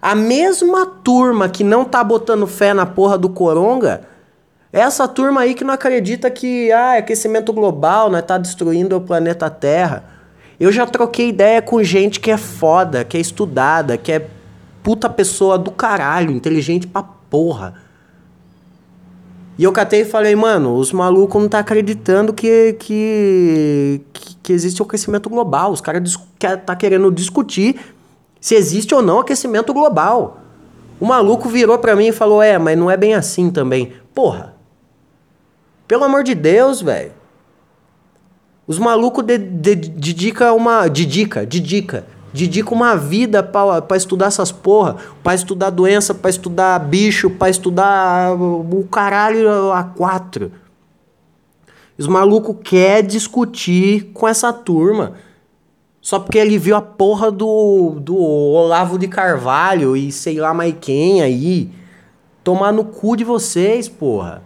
A 0.00 0.14
mesma 0.14 0.86
turma 0.86 1.48
que 1.48 1.64
não 1.64 1.84
tá 1.84 2.04
botando 2.04 2.46
fé 2.46 2.72
na 2.72 2.86
porra 2.86 3.18
do 3.18 3.28
coronga, 3.28 4.02
é 4.72 4.80
essa 4.80 5.08
turma 5.08 5.40
aí 5.40 5.54
que 5.54 5.64
não 5.64 5.74
acredita 5.74 6.30
que 6.30 6.70
ah, 6.70 6.98
aquecimento 6.98 7.52
global, 7.52 8.10
né, 8.10 8.22
tá 8.22 8.38
destruindo 8.38 8.96
o 8.96 9.00
planeta 9.00 9.50
Terra. 9.50 10.04
Eu 10.58 10.72
já 10.72 10.86
troquei 10.86 11.28
ideia 11.28 11.60
com 11.60 11.82
gente 11.82 12.18
que 12.18 12.30
é 12.30 12.36
foda, 12.36 13.04
que 13.04 13.16
é 13.16 13.20
estudada, 13.20 13.96
que 13.98 14.10
é 14.10 14.28
puta 14.82 15.08
pessoa 15.08 15.58
do 15.58 15.70
caralho, 15.70 16.30
inteligente 16.30 16.86
pra 16.86 17.02
porra. 17.02 17.74
E 19.58 19.64
eu 19.64 19.72
catei 19.72 20.02
e 20.02 20.04
falei, 20.04 20.36
mano, 20.36 20.76
os 20.76 20.92
malucos 20.92 21.40
não 21.40 21.48
tá 21.48 21.58
acreditando 21.58 22.32
que, 22.32 22.74
que, 22.78 24.02
que, 24.12 24.36
que 24.36 24.52
existe 24.52 24.82
o 24.82 24.84
aquecimento 24.84 25.30
global. 25.30 25.72
Os 25.72 25.80
caras 25.80 26.18
tá 26.64 26.76
querendo 26.76 27.10
discutir 27.10 27.80
se 28.40 28.54
existe 28.54 28.94
ou 28.94 29.02
não 29.02 29.20
aquecimento 29.20 29.72
global. 29.72 30.40
O 31.00 31.06
maluco 31.06 31.48
virou 31.48 31.78
para 31.78 31.96
mim 31.96 32.08
e 32.08 32.12
falou: 32.12 32.42
É, 32.42 32.58
mas 32.58 32.78
não 32.78 32.90
é 32.90 32.96
bem 32.96 33.14
assim 33.14 33.50
também. 33.50 33.92
Porra. 34.14 34.54
Pelo 35.88 36.04
amor 36.04 36.22
de 36.22 36.34
Deus, 36.34 36.82
velho. 36.82 37.12
Os 38.66 38.78
malucos 38.78 39.24
dedica 39.24 40.52
uma. 40.52 40.88
Dedica, 40.88 41.46
dedica. 41.46 42.06
Dedica 42.32 42.74
uma 42.74 42.96
vida 42.96 43.42
para 43.42 43.96
estudar 43.96 44.26
essas 44.26 44.52
porra, 44.52 44.96
para 45.22 45.34
estudar 45.34 45.70
doença, 45.70 46.12
para 46.12 46.28
estudar 46.28 46.78
bicho, 46.80 47.30
para 47.30 47.48
estudar 47.48 48.34
o 48.34 48.86
caralho 48.90 49.72
a 49.72 49.84
quatro. 49.84 50.52
Os 51.96 52.06
malucos 52.06 52.56
quer 52.62 53.02
discutir 53.02 54.10
com 54.12 54.28
essa 54.28 54.52
turma. 54.52 55.14
Só 56.00 56.18
porque 56.18 56.36
ele 56.38 56.58
viu 56.58 56.76
a 56.76 56.82
porra 56.82 57.30
do, 57.30 57.96
do 57.98 58.16
Olavo 58.16 58.98
de 58.98 59.08
Carvalho 59.08 59.96
e 59.96 60.12
sei 60.12 60.38
lá 60.38 60.52
mais 60.52 60.74
quem 60.80 61.22
aí. 61.22 61.70
Tomar 62.44 62.70
no 62.70 62.84
cu 62.84 63.16
de 63.16 63.24
vocês, 63.24 63.88
porra. 63.88 64.42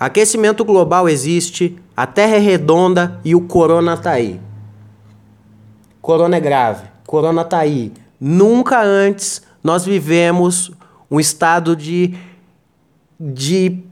Aquecimento 0.00 0.64
global 0.64 1.06
existe, 1.06 1.78
a 1.94 2.06
Terra 2.06 2.36
é 2.36 2.38
redonda 2.38 3.20
e 3.22 3.34
o 3.34 3.42
corona 3.42 3.98
tá 3.98 4.12
aí. 4.12 4.40
Corona 6.00 6.38
é 6.38 6.40
grave, 6.40 6.84
corona 7.06 7.44
tá 7.44 7.58
aí. 7.58 7.92
Nunca 8.18 8.82
antes 8.82 9.42
nós 9.62 9.84
vivemos 9.84 10.72
um 11.10 11.20
estado 11.20 11.76
de 11.76 12.14
de 13.20 13.82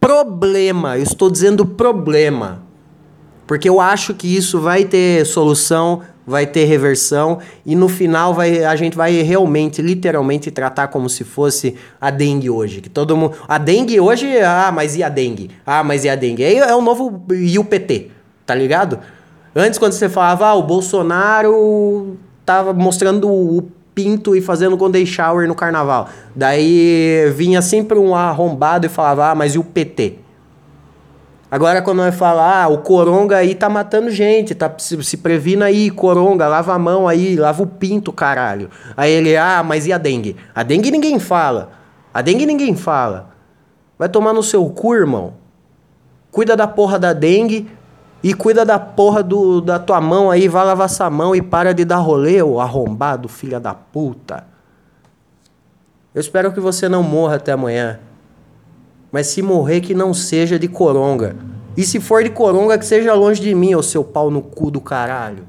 problema. 0.00 0.96
Eu 0.96 1.02
estou 1.02 1.30
dizendo 1.30 1.66
problema. 1.66 2.62
Porque 3.46 3.68
eu 3.68 3.78
acho 3.78 4.14
que 4.14 4.34
isso 4.34 4.58
vai 4.58 4.86
ter 4.86 5.26
solução, 5.26 6.00
vai 6.26 6.46
ter 6.46 6.64
reversão 6.64 7.38
e 7.66 7.74
no 7.74 7.88
final 7.88 8.32
vai, 8.32 8.64
a 8.64 8.76
gente 8.76 8.96
vai 8.96 9.22
realmente, 9.22 9.82
literalmente 9.82 10.50
tratar 10.50 10.88
como 10.88 11.08
se 11.08 11.24
fosse 11.24 11.74
a 12.00 12.10
dengue 12.10 12.48
hoje. 12.48 12.80
Que 12.80 12.88
todo 12.88 13.16
mundo, 13.16 13.36
a 13.48 13.58
dengue 13.58 13.98
hoje, 14.00 14.38
ah, 14.40 14.70
mas 14.72 14.96
e 14.96 15.02
a 15.02 15.08
dengue? 15.08 15.50
Ah, 15.66 15.82
mas 15.82 16.04
e 16.04 16.08
a 16.08 16.14
dengue? 16.14 16.44
Aí 16.44 16.58
é 16.58 16.74
o 16.74 16.80
novo 16.80 17.24
e 17.32 17.58
o 17.58 17.64
PT, 17.64 18.10
tá 18.46 18.54
ligado? 18.54 18.98
Antes 19.54 19.78
quando 19.78 19.92
você 19.92 20.08
falava, 20.08 20.46
ah, 20.46 20.54
o 20.54 20.62
Bolsonaro 20.62 22.16
tava 22.44 22.72
mostrando 22.72 23.28
o 23.28 23.62
pinto 23.94 24.34
e 24.34 24.40
fazendo 24.40 24.76
golden 24.76 25.04
shower 25.04 25.46
no 25.46 25.54
carnaval. 25.54 26.08
Daí 26.34 27.30
vinha 27.34 27.60
sempre 27.60 27.98
um 27.98 28.14
arrombado 28.14 28.86
e 28.86 28.88
falava, 28.88 29.30
ah, 29.30 29.34
mas 29.34 29.54
e 29.54 29.58
o 29.58 29.64
PT? 29.64 30.21
Agora, 31.52 31.82
quando 31.82 31.98
vai 31.98 32.10
falar, 32.10 32.64
ah, 32.64 32.68
o 32.68 32.78
coronga 32.78 33.36
aí 33.36 33.54
tá 33.54 33.68
matando 33.68 34.10
gente, 34.10 34.54
tá 34.54 34.72
se, 34.78 35.04
se 35.04 35.18
previna 35.18 35.66
aí, 35.66 35.90
coronga, 35.90 36.48
lava 36.48 36.72
a 36.72 36.78
mão 36.78 37.06
aí, 37.06 37.36
lava 37.36 37.62
o 37.62 37.66
pinto, 37.66 38.10
caralho. 38.10 38.70
Aí 38.96 39.12
ele, 39.12 39.36
ah, 39.36 39.62
mas 39.62 39.86
e 39.86 39.92
a 39.92 39.98
dengue? 39.98 40.34
A 40.54 40.62
dengue 40.62 40.90
ninguém 40.90 41.18
fala. 41.18 41.72
A 42.14 42.22
dengue 42.22 42.46
ninguém 42.46 42.74
fala. 42.74 43.34
Vai 43.98 44.08
tomar 44.08 44.32
no 44.32 44.42
seu 44.42 44.64
cu, 44.70 44.94
irmão. 44.94 45.34
Cuida 46.30 46.56
da 46.56 46.66
porra 46.66 46.98
da 46.98 47.12
dengue 47.12 47.68
e 48.22 48.32
cuida 48.32 48.64
da 48.64 48.78
porra 48.78 49.22
do, 49.22 49.60
da 49.60 49.78
tua 49.78 50.00
mão 50.00 50.30
aí, 50.30 50.48
vai 50.48 50.64
lavar 50.64 50.86
essa 50.86 51.10
mão 51.10 51.36
e 51.36 51.42
para 51.42 51.74
de 51.74 51.84
dar 51.84 51.98
rolê, 51.98 52.42
ô 52.42 52.60
arrombado, 52.60 53.28
filha 53.28 53.60
da 53.60 53.74
puta. 53.74 54.46
Eu 56.14 56.20
espero 56.22 56.50
que 56.50 56.60
você 56.60 56.88
não 56.88 57.02
morra 57.02 57.36
até 57.36 57.52
amanhã. 57.52 58.00
Mas 59.12 59.26
se 59.26 59.42
morrer, 59.42 59.82
que 59.82 59.92
não 59.92 60.14
seja 60.14 60.58
de 60.58 60.66
coronga. 60.66 61.36
E 61.76 61.84
se 61.84 62.00
for 62.00 62.24
de 62.24 62.30
coronga, 62.30 62.78
que 62.78 62.86
seja 62.86 63.12
longe 63.12 63.42
de 63.42 63.54
mim, 63.54 63.74
ô 63.74 63.82
seu 63.82 64.02
pau 64.02 64.30
no 64.30 64.40
cu 64.40 64.70
do 64.70 64.80
caralho. 64.80 65.44